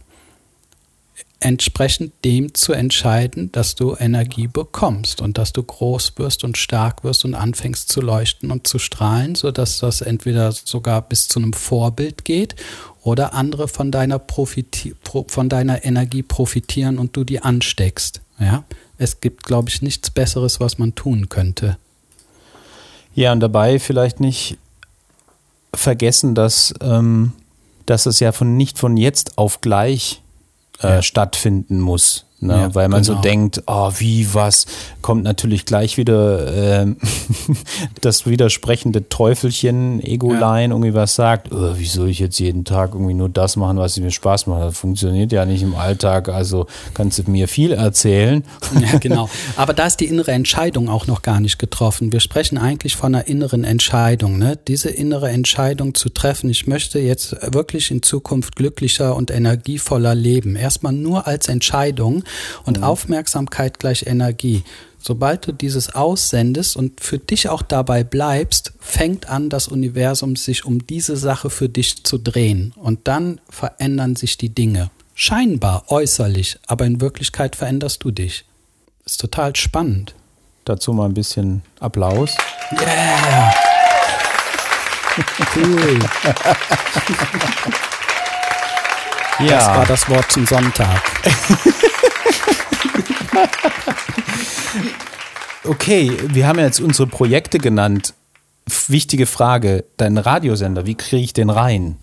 entsprechend 1.40 2.12
dem 2.24 2.54
zu 2.54 2.74
entscheiden, 2.74 3.50
dass 3.50 3.74
du 3.74 3.96
Energie 3.98 4.46
bekommst 4.46 5.22
und 5.22 5.38
dass 5.38 5.54
du 5.54 5.62
groß 5.62 6.12
wirst 6.18 6.44
und 6.44 6.58
stark 6.58 7.02
wirst 7.02 7.24
und 7.24 7.34
anfängst 7.34 7.88
zu 7.88 8.02
leuchten 8.02 8.50
und 8.50 8.66
zu 8.66 8.78
strahlen, 8.78 9.34
sodass 9.34 9.78
das 9.78 10.02
entweder 10.02 10.52
sogar 10.52 11.00
bis 11.00 11.28
zu 11.28 11.38
einem 11.38 11.54
Vorbild 11.54 12.26
geht 12.26 12.56
oder 13.02 13.32
andere 13.32 13.68
von 13.68 13.90
deiner, 13.90 14.18
Profiti 14.18 14.94
von 15.28 15.48
deiner 15.48 15.84
Energie 15.84 16.22
profitieren 16.22 16.98
und 16.98 17.16
du 17.16 17.24
die 17.24 17.40
ansteckst. 17.40 18.20
Ja? 18.38 18.64
Es 19.02 19.20
gibt, 19.20 19.44
glaube 19.44 19.70
ich, 19.70 19.80
nichts 19.80 20.10
Besseres, 20.10 20.60
was 20.60 20.76
man 20.76 20.94
tun 20.94 21.30
könnte. 21.30 21.78
Ja, 23.14 23.32
und 23.32 23.40
dabei 23.40 23.78
vielleicht 23.78 24.20
nicht 24.20 24.58
vergessen, 25.74 26.34
dass, 26.34 26.74
ähm, 26.82 27.32
dass 27.86 28.04
es 28.04 28.20
ja 28.20 28.32
von 28.32 28.58
nicht 28.58 28.78
von 28.78 28.98
jetzt 28.98 29.38
auf 29.38 29.62
gleich 29.62 30.20
äh, 30.82 30.96
ja. 30.96 31.02
stattfinden 31.02 31.80
muss. 31.80 32.26
Ne? 32.42 32.54
Ja, 32.54 32.74
weil 32.74 32.88
man 32.88 33.02
genau. 33.02 33.16
so 33.16 33.20
denkt, 33.20 33.62
oh, 33.66 33.92
wie, 33.98 34.32
was, 34.32 34.66
kommt 35.02 35.24
natürlich 35.24 35.64
gleich 35.64 35.96
wieder 35.96 36.82
äh, 36.82 36.86
das 38.00 38.26
widersprechende 38.26 39.08
Teufelchen, 39.08 40.02
Ego-Line, 40.02 40.40
ja. 40.40 40.70
irgendwie 40.70 40.94
was 40.94 41.14
sagt, 41.14 41.52
oh, 41.52 41.76
wie 41.76 41.86
soll 41.86 42.08
ich 42.08 42.18
jetzt 42.18 42.38
jeden 42.38 42.64
Tag 42.64 42.94
irgendwie 42.94 43.14
nur 43.14 43.28
das 43.28 43.56
machen, 43.56 43.76
was 43.78 43.98
mir 43.98 44.10
Spaß 44.10 44.46
macht? 44.46 44.62
Das 44.62 44.78
funktioniert 44.78 45.32
ja 45.32 45.44
nicht 45.44 45.62
im 45.62 45.74
Alltag, 45.74 46.28
also 46.28 46.66
kannst 46.94 47.18
du 47.18 47.30
mir 47.30 47.48
viel 47.48 47.72
erzählen. 47.72 48.44
Ja, 48.80 48.98
genau. 49.00 49.28
Aber 49.56 49.74
da 49.74 49.86
ist 49.86 50.00
die 50.00 50.06
innere 50.06 50.32
Entscheidung 50.32 50.88
auch 50.88 51.06
noch 51.06 51.22
gar 51.22 51.40
nicht 51.40 51.58
getroffen. 51.58 52.12
Wir 52.12 52.20
sprechen 52.20 52.58
eigentlich 52.58 52.96
von 52.96 53.14
einer 53.14 53.26
inneren 53.26 53.64
Entscheidung. 53.64 54.38
Ne? 54.38 54.58
Diese 54.68 54.90
innere 54.90 55.30
Entscheidung 55.30 55.94
zu 55.94 56.08
treffen, 56.08 56.50
ich 56.50 56.66
möchte 56.66 56.98
jetzt 56.98 57.36
wirklich 57.52 57.90
in 57.90 58.02
Zukunft 58.02 58.56
glücklicher 58.56 59.14
und 59.16 59.30
energievoller 59.30 60.14
leben. 60.14 60.56
Erstmal 60.56 60.92
nur 60.92 61.26
als 61.26 61.48
Entscheidung 61.48 62.24
und 62.64 62.78
mhm. 62.78 62.84
Aufmerksamkeit 62.84 63.78
gleich 63.78 64.06
Energie. 64.06 64.64
Sobald 65.02 65.46
du 65.46 65.52
dieses 65.52 65.94
aussendest 65.94 66.76
und 66.76 67.00
für 67.00 67.18
dich 67.18 67.48
auch 67.48 67.62
dabei 67.62 68.04
bleibst, 68.04 68.72
fängt 68.80 69.30
an, 69.30 69.48
das 69.48 69.66
Universum 69.66 70.36
sich 70.36 70.66
um 70.66 70.86
diese 70.86 71.16
Sache 71.16 71.48
für 71.48 71.70
dich 71.70 72.04
zu 72.04 72.18
drehen. 72.18 72.74
Und 72.76 73.08
dann 73.08 73.40
verändern 73.48 74.14
sich 74.14 74.36
die 74.36 74.50
Dinge. 74.50 74.90
Scheinbar, 75.14 75.84
äußerlich, 75.88 76.58
aber 76.66 76.84
in 76.84 77.00
Wirklichkeit 77.00 77.56
veränderst 77.56 78.04
du 78.04 78.10
dich. 78.10 78.44
Ist 79.06 79.20
total 79.20 79.56
spannend. 79.56 80.14
Dazu 80.64 80.92
mal 80.92 81.06
ein 81.06 81.14
bisschen 81.14 81.62
Applaus. 81.80 82.36
Yeah! 82.72 83.54
Cool. 85.54 85.98
ja. 89.40 89.46
Das 89.48 89.66
war 89.66 89.86
das 89.86 90.08
Wort 90.08 90.32
zum 90.32 90.46
Sonntag. 90.46 91.02
okay, 95.64 96.12
wir 96.28 96.46
haben 96.46 96.58
jetzt 96.58 96.80
unsere 96.80 97.08
Projekte 97.08 97.58
genannt. 97.58 98.14
Wichtige 98.88 99.24
Frage, 99.26 99.84
dein 99.96 100.18
Radiosender, 100.18 100.86
wie 100.86 100.94
kriege 100.94 101.24
ich 101.24 101.32
den 101.32 101.50
rein? 101.50 101.96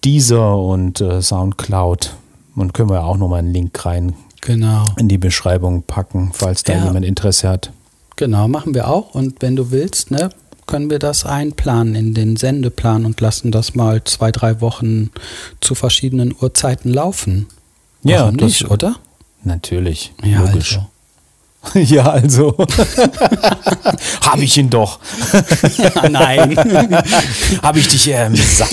Deezer 0.03 0.57
und 0.57 1.01
äh, 1.01 1.21
Soundcloud. 1.21 2.15
Und 2.55 2.73
können 2.73 2.89
wir 2.89 3.03
auch 3.03 3.17
nochmal 3.17 3.39
einen 3.39 3.53
Link 3.53 3.85
rein 3.85 4.13
genau. 4.41 4.85
in 4.97 5.09
die 5.09 5.17
Beschreibung 5.17 5.83
packen, 5.83 6.31
falls 6.33 6.63
da 6.63 6.73
ja. 6.73 6.85
jemand 6.85 7.05
Interesse 7.05 7.49
hat. 7.49 7.71
Genau, 8.15 8.47
machen 8.47 8.73
wir 8.73 8.87
auch. 8.87 9.13
Und 9.13 9.41
wenn 9.41 9.55
du 9.55 9.71
willst, 9.71 10.11
ne, 10.11 10.29
können 10.67 10.89
wir 10.89 10.99
das 10.99 11.25
einplanen 11.25 11.95
in 11.95 12.13
den 12.13 12.37
Sendeplan 12.37 13.05
und 13.05 13.19
lassen 13.21 13.51
das 13.51 13.75
mal 13.75 14.03
zwei, 14.03 14.31
drei 14.31 14.61
Wochen 14.61 15.11
zu 15.59 15.75
verschiedenen 15.75 16.33
Uhrzeiten 16.39 16.93
laufen. 16.93 17.47
Warum 18.03 18.37
ja, 18.37 18.45
nicht, 18.45 18.63
das, 18.63 18.71
oder? 18.71 18.95
Natürlich. 19.43 20.13
Ja, 20.23 20.41
logisch. 20.41 20.77
Also. 20.77 20.87
Ja, 21.73 22.09
also. 22.09 22.55
Habe 24.21 24.43
ich 24.43 24.57
ihn 24.57 24.69
doch. 24.69 24.99
Nein. 26.09 26.55
Habe 27.61 27.79
ich 27.79 27.87
dich 27.87 28.09
eher 28.09 28.27
im 28.27 28.35
Sack. 28.35 28.69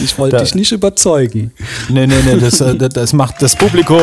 ich 0.00 0.18
wollte 0.18 0.36
dich 0.38 0.54
nicht 0.54 0.72
überzeugen. 0.72 1.52
Nee, 1.88 2.06
nee, 2.06 2.22
nee, 2.24 2.36
das, 2.36 2.60
äh, 2.60 2.74
das, 2.76 2.90
das 2.90 3.12
macht 3.12 3.40
das 3.42 3.56
Publikum. 3.56 3.96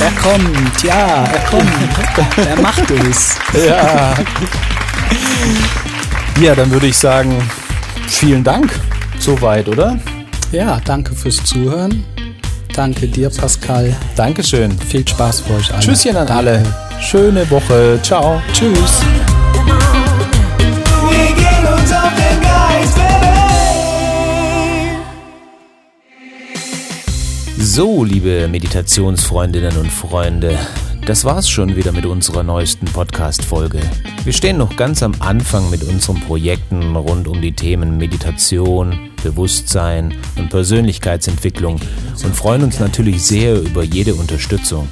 er 0.00 0.12
kommt, 0.22 0.82
ja, 0.82 1.24
er 1.24 1.44
kommt. 1.50 2.46
Er 2.46 2.60
macht 2.60 2.90
es. 2.90 3.36
Ja. 3.66 4.14
Ja, 6.40 6.54
dann 6.54 6.70
würde 6.70 6.86
ich 6.86 6.96
sagen, 6.96 7.36
vielen 8.06 8.44
Dank. 8.44 8.72
Soweit, 9.18 9.68
oder? 9.68 9.98
Ja, 10.52 10.80
danke 10.84 11.14
fürs 11.14 11.44
Zuhören. 11.44 12.04
Danke 12.74 13.06
dir, 13.06 13.28
Pascal. 13.28 13.94
Dankeschön. 14.16 14.78
Viel 14.78 15.06
Spaß 15.06 15.40
für 15.40 15.54
euch 15.54 15.72
alle. 15.72 15.82
Tschüsschen 15.82 16.16
an 16.16 16.28
alle. 16.28 16.62
Schöne 17.00 17.48
Woche. 17.50 17.98
Ciao. 18.02 18.40
Tschüss. 18.52 19.02
So, 27.58 28.02
liebe 28.04 28.48
Meditationsfreundinnen 28.48 29.76
und 29.76 29.92
Freunde, 29.92 30.58
das 31.08 31.24
war's 31.24 31.48
schon 31.48 31.74
wieder 31.74 31.90
mit 31.92 32.04
unserer 32.04 32.42
neuesten 32.42 32.84
Podcast-Folge. 32.84 33.80
Wir 34.24 34.32
stehen 34.34 34.58
noch 34.58 34.76
ganz 34.76 35.02
am 35.02 35.14
Anfang 35.20 35.70
mit 35.70 35.82
unseren 35.82 36.20
Projekten 36.20 36.94
rund 36.94 37.28
um 37.28 37.40
die 37.40 37.54
Themen 37.54 37.96
Meditation, 37.96 39.08
Bewusstsein 39.22 40.14
und 40.36 40.50
Persönlichkeitsentwicklung 40.50 41.80
und 42.22 42.36
freuen 42.36 42.62
uns 42.62 42.78
natürlich 42.78 43.22
sehr 43.22 43.58
über 43.58 43.84
jede 43.84 44.16
Unterstützung. 44.16 44.86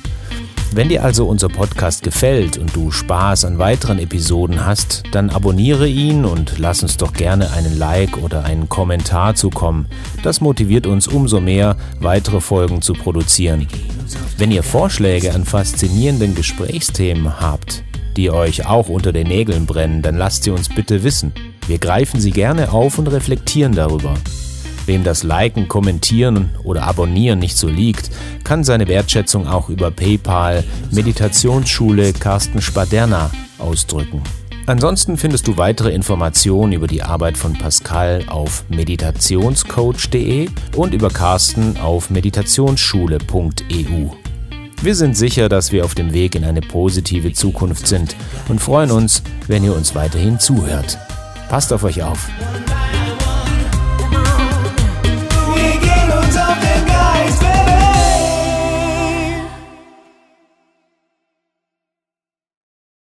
Wenn 0.72 0.88
dir 0.88 1.02
also 1.02 1.26
unser 1.26 1.48
Podcast 1.48 2.02
gefällt 2.02 2.58
und 2.58 2.74
du 2.76 2.90
Spaß 2.90 3.44
an 3.44 3.58
weiteren 3.58 3.98
Episoden 3.98 4.66
hast, 4.66 5.04
dann 5.12 5.30
abonniere 5.30 5.88
ihn 5.88 6.24
und 6.24 6.58
lass 6.58 6.82
uns 6.82 6.96
doch 6.96 7.12
gerne 7.12 7.52
einen 7.52 7.78
Like 7.78 8.18
oder 8.18 8.44
einen 8.44 8.68
Kommentar 8.68 9.34
zukommen. 9.34 9.86
Das 10.22 10.40
motiviert 10.40 10.86
uns 10.86 11.08
umso 11.08 11.40
mehr, 11.40 11.76
weitere 12.00 12.40
Folgen 12.40 12.82
zu 12.82 12.92
produzieren. 12.92 13.66
Wenn 14.36 14.50
ihr 14.50 14.62
Vorschläge 14.62 15.32
an 15.34 15.44
faszinierenden 15.44 16.34
Gesprächsthemen 16.34 17.40
habt, 17.40 17.82
die 18.16 18.30
euch 18.30 18.66
auch 18.66 18.88
unter 18.88 19.12
den 19.12 19.28
Nägeln 19.28 19.66
brennen, 19.66 20.02
dann 20.02 20.16
lasst 20.16 20.44
sie 20.44 20.50
uns 20.50 20.68
bitte 20.68 21.02
wissen. 21.04 21.32
Wir 21.66 21.78
greifen 21.78 22.20
sie 22.20 22.30
gerne 22.30 22.72
auf 22.72 22.98
und 22.98 23.08
reflektieren 23.08 23.74
darüber. 23.74 24.14
Wem 24.86 25.04
das 25.04 25.24
Liken, 25.24 25.68
Kommentieren 25.68 26.50
oder 26.62 26.84
Abonnieren 26.84 27.40
nicht 27.40 27.56
so 27.56 27.68
liegt, 27.68 28.10
kann 28.44 28.64
seine 28.64 28.88
Wertschätzung 28.88 29.46
auch 29.46 29.68
über 29.68 29.90
PayPal 29.90 30.64
Meditationsschule 30.92 32.12
Carsten 32.12 32.62
Spaderna 32.62 33.30
ausdrücken. 33.58 34.22
Ansonsten 34.66 35.16
findest 35.16 35.46
du 35.46 35.56
weitere 35.56 35.92
Informationen 35.92 36.72
über 36.72 36.88
die 36.88 37.02
Arbeit 37.02 37.36
von 37.36 37.52
Pascal 37.52 38.24
auf 38.28 38.64
meditationscoach.de 38.68 40.48
und 40.74 40.92
über 40.92 41.10
Carsten 41.10 41.76
auf 41.76 42.10
meditationsschule.eu. 42.10 44.10
Wir 44.82 44.94
sind 44.94 45.16
sicher, 45.16 45.48
dass 45.48 45.72
wir 45.72 45.84
auf 45.84 45.94
dem 45.94 46.12
Weg 46.12 46.34
in 46.34 46.44
eine 46.44 46.60
positive 46.60 47.32
Zukunft 47.32 47.86
sind 47.86 48.14
und 48.48 48.60
freuen 48.60 48.90
uns, 48.90 49.22
wenn 49.46 49.64
ihr 49.64 49.74
uns 49.74 49.94
weiterhin 49.94 50.38
zuhört. 50.38 50.98
Passt 51.48 51.72
auf 51.72 51.84
euch 51.84 52.02
auf. 52.02 52.28